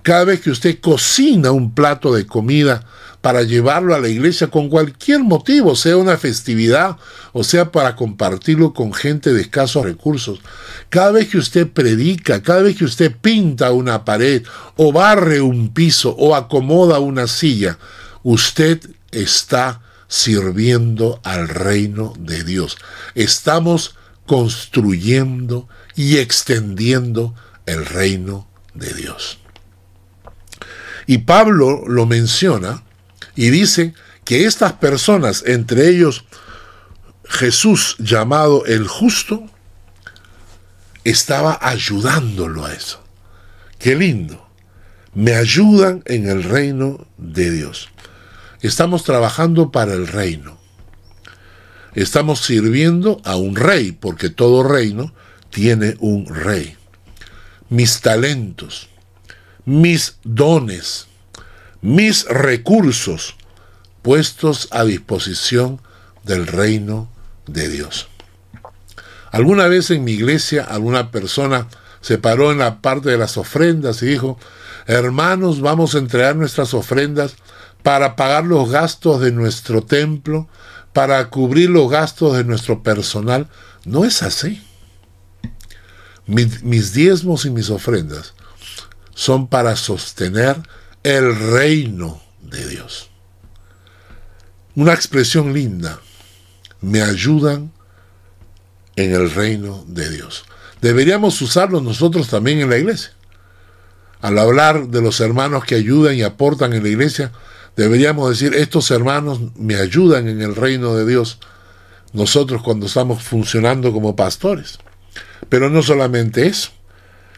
cada 0.02 0.26
vez 0.26 0.42
que 0.42 0.50
usted 0.50 0.80
cocina 0.80 1.52
un 1.52 1.74
plato 1.74 2.14
de 2.14 2.26
comida 2.26 2.86
para 3.22 3.44
llevarlo 3.44 3.96
a 3.96 4.00
la 4.00 4.10
iglesia 4.10 4.48
con 4.48 4.68
cualquier 4.70 5.22
motivo, 5.22 5.78
sea 5.78 5.96
una 5.96 6.18
festividad 6.18 6.98
o 7.32 7.44
sea 7.44 7.72
para 7.72 7.96
compartirlo 7.96 8.74
con 8.74 8.92
gente 8.92 9.32
de 9.32 9.42
escasos 9.42 9.86
recursos. 9.86 10.42
Cada 10.90 11.12
vez 11.12 11.30
que 11.30 11.38
usted 11.38 11.68
predica, 11.70 12.44
cada 12.44 12.64
vez 12.64 12.76
que 12.76 12.84
usted 12.84 13.16
pinta 13.16 13.72
una 13.72 14.04
pared 14.04 14.44
o 14.76 14.92
barre 14.92 15.40
un 15.40 15.74
piso 15.74 16.14
o 16.18 16.36
acomoda 16.36 17.00
una 17.00 17.28
silla, 17.28 17.78
usted 18.24 18.82
está 19.14 19.82
sirviendo 20.08 21.20
al 21.24 21.48
reino 21.48 22.14
de 22.20 22.44
Dios. 22.44 22.78
Estamos 23.16 23.96
construyendo 24.26 25.68
y 25.96 26.18
extendiendo 26.18 27.36
el 27.66 27.86
reino 27.86 28.48
de 28.74 28.94
Dios. 28.94 29.40
Y 31.06 31.20
Pablo 31.20 31.84
lo 31.88 32.06
menciona 32.06 32.84
y 33.36 33.50
dice 33.50 33.94
que 34.24 34.46
estas 34.46 34.74
personas, 34.74 35.44
entre 35.46 35.90
ellos 35.90 36.26
Jesús 37.26 37.96
llamado 38.00 38.66
el 38.66 38.88
justo, 38.88 39.50
estaba 41.04 41.60
ayudándolo 41.62 42.66
a 42.66 42.74
eso. 42.74 43.04
Qué 43.80 43.96
lindo. 43.96 44.48
Me 45.14 45.36
ayudan 45.36 46.04
en 46.06 46.28
el 46.28 46.44
reino 46.44 47.06
de 47.18 47.52
Dios. 47.52 47.90
Estamos 48.64 49.04
trabajando 49.04 49.72
para 49.72 49.94
el 49.94 50.08
reino. 50.08 50.58
Estamos 51.96 52.40
sirviendo 52.40 53.20
a 53.26 53.36
un 53.36 53.58
rey, 53.58 53.92
porque 53.92 54.30
todo 54.30 54.64
reino 54.64 55.14
tiene 55.50 55.98
un 56.00 56.26
rey. 56.28 56.78
Mis 57.68 58.00
talentos, 58.00 58.88
mis 59.66 60.16
dones, 60.24 61.08
mis 61.82 62.26
recursos 62.26 63.36
puestos 64.02 64.70
a 64.72 64.86
disposición 64.86 65.82
del 66.24 66.48
reino 66.48 67.10
de 67.48 67.68
Dios. 67.68 68.08
Alguna 69.32 69.68
vez 69.68 69.92
en 69.92 70.06
mi 70.06 70.14
iglesia 70.14 70.64
alguna 70.64 71.12
persona 71.12 71.68
se 72.00 72.18
paró 72.18 72.54
en 72.54 72.60
la 72.60 72.80
parte 72.82 73.10
de 73.10 73.18
las 73.18 73.36
ofrendas 73.36 74.02
y 74.04 74.06
dijo, 74.06 74.40
hermanos, 74.88 75.60
vamos 75.60 75.96
a 75.96 75.98
entregar 75.98 76.38
nuestras 76.38 76.74
ofrendas 76.74 77.36
para 77.84 78.16
pagar 78.16 78.46
los 78.46 78.70
gastos 78.70 79.22
de 79.22 79.32
nuestro 79.32 79.84
templo, 79.84 80.48
para 80.94 81.30
cubrir 81.30 81.70
los 81.70 81.90
gastos 81.90 82.36
de 82.36 82.44
nuestro 82.44 82.82
personal. 82.82 83.48
No 83.86 84.06
es 84.06 84.24
así. 84.24 84.64
mis 86.26 86.94
diezmos 86.94 87.46
y 87.46 87.50
mis 87.50 87.70
ofrendas 87.70 88.34
son 89.14 89.48
para 89.48 89.76
sostener 89.76 90.58
el 91.04 91.36
reino 91.52 92.22
de 92.42 92.68
Dios. 92.68 93.10
Una 94.76 94.94
expresión 94.94 95.54
linda. 95.54 96.00
Me 96.82 97.02
ayudan 97.02 97.72
en 98.96 99.14
el 99.14 99.32
reino 99.32 99.84
de 99.88 100.10
Dios. 100.10 100.46
Deberíamos 100.82 101.42
usarlo 101.42 101.82
nosotros 101.82 102.28
también 102.28 102.60
en 102.60 102.70
la 102.70 102.78
iglesia. 102.78 103.12
Al 104.22 104.38
hablar 104.38 104.88
de 104.88 105.02
los 105.02 105.20
hermanos 105.20 105.66
que 105.66 105.76
ayudan 105.76 106.16
y 106.16 106.24
aportan 106.24 106.74
en 106.74 106.84
la 106.84 106.90
iglesia, 106.90 107.32
deberíamos 107.76 108.30
decir, 108.30 108.54
estos 108.56 108.92
hermanos 108.92 109.40
me 109.56 109.76
ayudan 109.76 110.28
en 110.28 110.42
el 110.42 110.56
reino 110.56 110.96
de 110.96 111.06
Dios. 111.06 111.40
Nosotros 112.12 112.62
cuando 112.62 112.86
estamos 112.86 113.24
funcionando 113.24 113.92
como 113.92 114.16
pastores. 114.16 114.78
Pero 115.50 115.70
no 115.70 115.82
solamente 115.82 116.48
eso, 116.48 116.70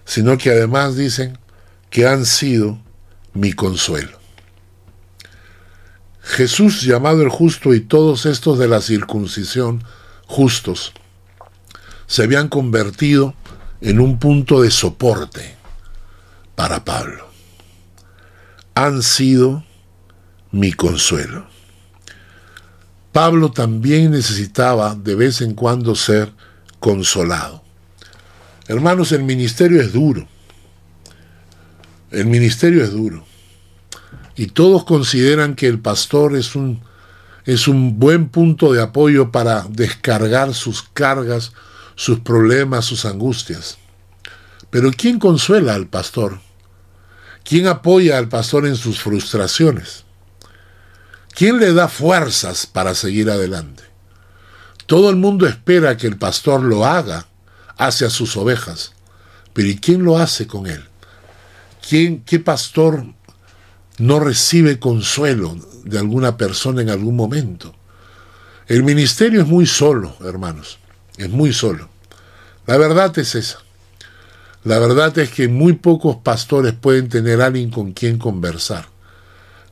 sino 0.05 0.37
que 0.37 0.51
además 0.51 0.95
dicen 0.95 1.37
que 1.89 2.07
han 2.07 2.25
sido 2.25 2.79
mi 3.33 3.53
consuelo. 3.53 4.19
Jesús 6.21 6.81
llamado 6.81 7.21
el 7.21 7.29
justo 7.29 7.73
y 7.73 7.81
todos 7.81 8.25
estos 8.25 8.57
de 8.57 8.67
la 8.67 8.81
circuncisión 8.81 9.83
justos 10.25 10.93
se 12.07 12.23
habían 12.23 12.49
convertido 12.49 13.35
en 13.81 13.99
un 13.99 14.17
punto 14.17 14.61
de 14.61 14.71
soporte 14.71 15.55
para 16.55 16.83
Pablo. 16.83 17.27
Han 18.73 19.03
sido 19.03 19.63
mi 20.55 20.71
consuelo. 20.71 21.45
Pablo 23.11 23.51
también 23.51 24.11
necesitaba 24.11 24.95
de 24.95 25.13
vez 25.13 25.41
en 25.41 25.53
cuando 25.53 25.95
ser 25.95 26.31
consolado. 26.79 27.61
Hermanos, 28.67 29.11
el 29.11 29.23
ministerio 29.23 29.81
es 29.81 29.91
duro. 29.91 30.25
El 32.09 32.27
ministerio 32.27 32.83
es 32.85 32.91
duro. 32.91 33.25
Y 34.37 34.47
todos 34.47 34.85
consideran 34.85 35.55
que 35.55 35.67
el 35.67 35.79
pastor 35.79 36.37
es 36.37 36.55
un, 36.55 36.81
es 37.45 37.67
un 37.67 37.99
buen 37.99 38.29
punto 38.29 38.71
de 38.71 38.81
apoyo 38.81 39.31
para 39.31 39.65
descargar 39.69 40.53
sus 40.53 40.83
cargas, 40.83 41.51
sus 41.95 42.21
problemas, 42.21 42.85
sus 42.85 43.03
angustias. 43.03 43.77
Pero 44.69 44.89
¿quién 44.91 45.19
consuela 45.19 45.75
al 45.75 45.87
pastor? 45.87 46.39
¿Quién 47.43 47.67
apoya 47.67 48.17
al 48.17 48.29
pastor 48.29 48.65
en 48.65 48.77
sus 48.77 49.01
frustraciones? 49.01 50.04
¿Quién 51.35 51.59
le 51.59 51.73
da 51.73 51.89
fuerzas 51.89 52.65
para 52.65 52.95
seguir 52.95 53.29
adelante? 53.29 53.83
Todo 54.85 55.09
el 55.09 55.17
mundo 55.17 55.45
espera 55.45 55.97
que 55.97 56.07
el 56.07 56.17
pastor 56.17 56.61
lo 56.61 56.85
haga 56.85 57.27
hacia 57.75 58.09
sus 58.09 58.37
ovejas, 58.37 58.93
pero 59.51 59.67
¿y 59.67 59.75
quién 59.75 60.05
lo 60.05 60.17
hace 60.17 60.47
con 60.47 60.65
él? 60.65 60.85
¿Quién, 61.87 62.23
¿Qué 62.23 62.39
pastor 62.39 63.05
no 63.97 64.21
recibe 64.21 64.79
consuelo 64.79 65.57
de 65.83 65.99
alguna 65.99 66.37
persona 66.37 66.81
en 66.81 66.89
algún 66.89 67.17
momento? 67.17 67.75
El 68.67 68.83
ministerio 68.83 69.41
es 69.41 69.47
muy 69.47 69.65
solo, 69.65 70.15
hermanos, 70.23 70.79
es 71.17 71.29
muy 71.29 71.51
solo. 71.51 71.89
La 72.65 72.77
verdad 72.77 73.17
es 73.19 73.35
esa. 73.35 73.59
La 74.63 74.79
verdad 74.79 75.17
es 75.19 75.31
que 75.31 75.49
muy 75.49 75.73
pocos 75.73 76.15
pastores 76.15 76.73
pueden 76.73 77.09
tener 77.09 77.41
alguien 77.41 77.71
con 77.71 77.91
quien 77.91 78.17
conversar. 78.19 78.94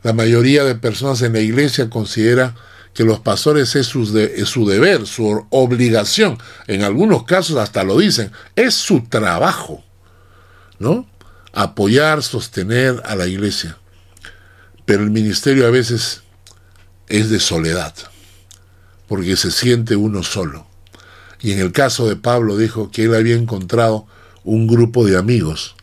La 0.04 0.14
mayoría 0.14 0.66
de 0.66 0.76
personas 0.76 1.22
en 1.22 1.34
la 1.34 1.40
iglesia 1.40 1.90
considera 1.90 2.56
que 2.94 3.04
los 3.04 3.20
pastores 3.20 3.76
es 3.76 3.88
su, 3.88 4.18
es 4.18 4.50
su 4.50 4.68
deber, 4.68 5.08
su 5.08 5.46
obligación. 5.50 6.38
En 6.68 6.84
algunos 6.84 7.24
casos 7.24 7.58
hasta 7.58 7.84
lo 7.84 7.98
dicen, 7.98 8.32
es 8.56 8.76
su 8.76 9.02
trabajo, 9.08 9.84
¿no? 10.78 11.08
Apoyar, 11.54 12.22
sostener 12.22 13.02
a 13.06 13.16
la 13.16 13.28
iglesia. 13.28 13.78
Pero 14.86 15.04
el 15.04 15.12
ministerio 15.12 15.66
a 15.66 15.72
veces 15.72 16.22
es 17.08 17.30
de 17.30 17.40
soledad, 17.40 17.94
porque 19.08 19.36
se 19.38 19.52
siente 19.52 19.96
uno 19.96 20.22
solo. 20.24 20.68
Y 21.42 21.54
en 21.54 21.60
el 21.60 21.72
caso 21.72 22.08
de 22.08 22.16
Pablo 22.16 22.58
dijo 22.58 22.92
que 22.92 23.06
él 23.06 23.16
había 23.16 23.36
encontrado 23.36 24.06
un 24.44 24.68
grupo 24.68 25.06
de 25.06 25.18
amigos. 25.18 25.76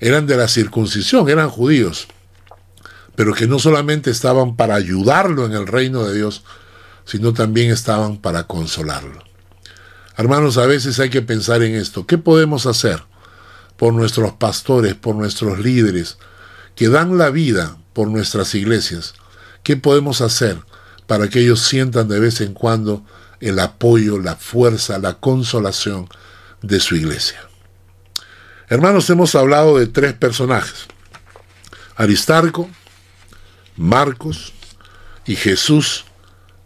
Eran 0.00 0.26
de 0.26 0.36
la 0.36 0.48
circuncisión, 0.48 1.28
eran 1.28 1.48
judíos, 1.48 2.08
pero 3.16 3.34
que 3.34 3.46
no 3.46 3.58
solamente 3.58 4.10
estaban 4.10 4.56
para 4.56 4.74
ayudarlo 4.74 5.46
en 5.46 5.52
el 5.52 5.66
reino 5.66 6.04
de 6.04 6.14
Dios, 6.14 6.44
sino 7.04 7.32
también 7.32 7.70
estaban 7.70 8.18
para 8.18 8.46
consolarlo. 8.46 9.22
Hermanos, 10.16 10.58
a 10.58 10.66
veces 10.66 11.00
hay 11.00 11.10
que 11.10 11.22
pensar 11.22 11.62
en 11.62 11.74
esto. 11.74 12.06
¿Qué 12.06 12.18
podemos 12.18 12.66
hacer 12.66 13.02
por 13.76 13.92
nuestros 13.92 14.32
pastores, 14.32 14.94
por 14.94 15.16
nuestros 15.16 15.58
líderes, 15.58 16.18
que 16.76 16.88
dan 16.88 17.18
la 17.18 17.30
vida 17.30 17.76
por 17.92 18.08
nuestras 18.08 18.54
iglesias? 18.54 19.14
¿Qué 19.62 19.76
podemos 19.76 20.20
hacer 20.20 20.58
para 21.06 21.28
que 21.28 21.40
ellos 21.40 21.60
sientan 21.60 22.08
de 22.08 22.20
vez 22.20 22.40
en 22.40 22.54
cuando 22.54 23.04
el 23.40 23.58
apoyo, 23.58 24.18
la 24.18 24.36
fuerza, 24.36 24.98
la 24.98 25.14
consolación 25.14 26.08
de 26.62 26.80
su 26.80 26.96
iglesia? 26.96 27.40
Hermanos, 28.68 29.10
hemos 29.10 29.34
hablado 29.34 29.78
de 29.78 29.86
tres 29.86 30.14
personajes. 30.14 30.86
Aristarco, 31.96 32.70
Marcos 33.76 34.52
y 35.26 35.36
Jesús 35.36 36.04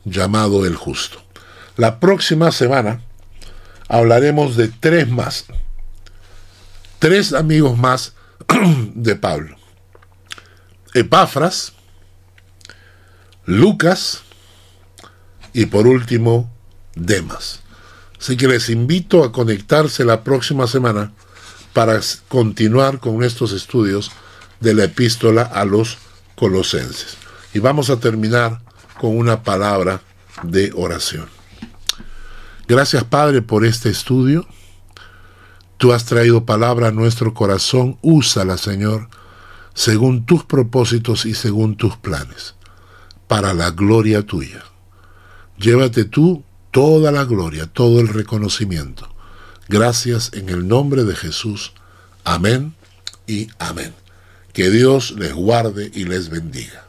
llamado 0.05 0.67
el 0.67 0.77
justo. 0.77 1.23
La 1.77 2.01
próxima 2.01 2.51
semana 2.53 3.03
hablaremos 3.89 4.57
de 4.57 4.69
tres 4.69 5.09
más. 5.09 5.47
Tres 6.99 7.33
amigos 7.33 7.79
más 7.79 8.15
de 8.95 9.17
Pablo. 9.17 9.57
Epafras, 10.95 11.75
Lucas 13.45 14.23
y 15.53 15.67
por 15.67 15.87
último 15.87 16.53
Demas. 16.95 17.61
Así 18.21 18.37
que 18.37 18.49
les 18.49 18.69
invito 18.69 19.23
a 19.23 19.33
conectarse 19.33 20.05
la 20.05 20.25
próxima 20.25 20.67
semana 20.67 21.13
para 21.73 22.01
continuar 22.29 22.99
con 22.99 23.23
estos 23.23 23.53
estudios 23.53 24.11
de 24.59 24.75
la 24.75 24.85
epístola 24.85 25.43
a 25.43 25.65
los 25.65 25.99
colosenses. 26.39 27.17
Y 27.53 27.59
vamos 27.59 27.91
a 27.91 27.99
terminar 27.99 28.61
con 29.01 29.17
una 29.17 29.43
palabra 29.43 30.03
de 30.43 30.73
oración. 30.75 31.27
Gracias 32.67 33.05
Padre 33.05 33.43
por 33.43 33.65
este 33.65 33.89
estudio. 33.89 34.47
Tú 35.77 35.93
has 35.93 36.05
traído 36.05 36.45
palabra 36.45 36.89
a 36.89 36.93
nuestro 36.93 37.35
corazón. 37.35 37.99
Úsala, 38.03 38.59
Señor, 38.59 39.09
según 39.75 40.27
tus 40.27 40.45
propósitos 40.45 41.25
y 41.25 41.35
según 41.35 41.77
tus 41.77 41.97
planes, 41.97 42.55
para 43.27 43.55
la 43.55 43.71
gloria 43.71 44.23
tuya. 44.27 44.65
Llévate 45.57 46.05
tú 46.05 46.45
toda 46.71 47.13
la 47.13 47.25
gloria, 47.25 47.67
todo 47.67 48.01
el 48.01 48.09
reconocimiento 48.09 49.09
Gracias 49.69 50.31
en 50.33 50.49
el 50.49 50.67
nombre 50.67 51.05
de 51.05 51.15
Jesús. 51.15 51.73
Amén 52.25 52.75
y 53.27 53.49
amén. 53.59 53.93
Que 54.59 54.71
Dios 54.71 55.15
les 55.17 55.33
guarde 55.35 55.89
y 55.95 56.03
les 56.03 56.31
bendiga. 56.31 56.88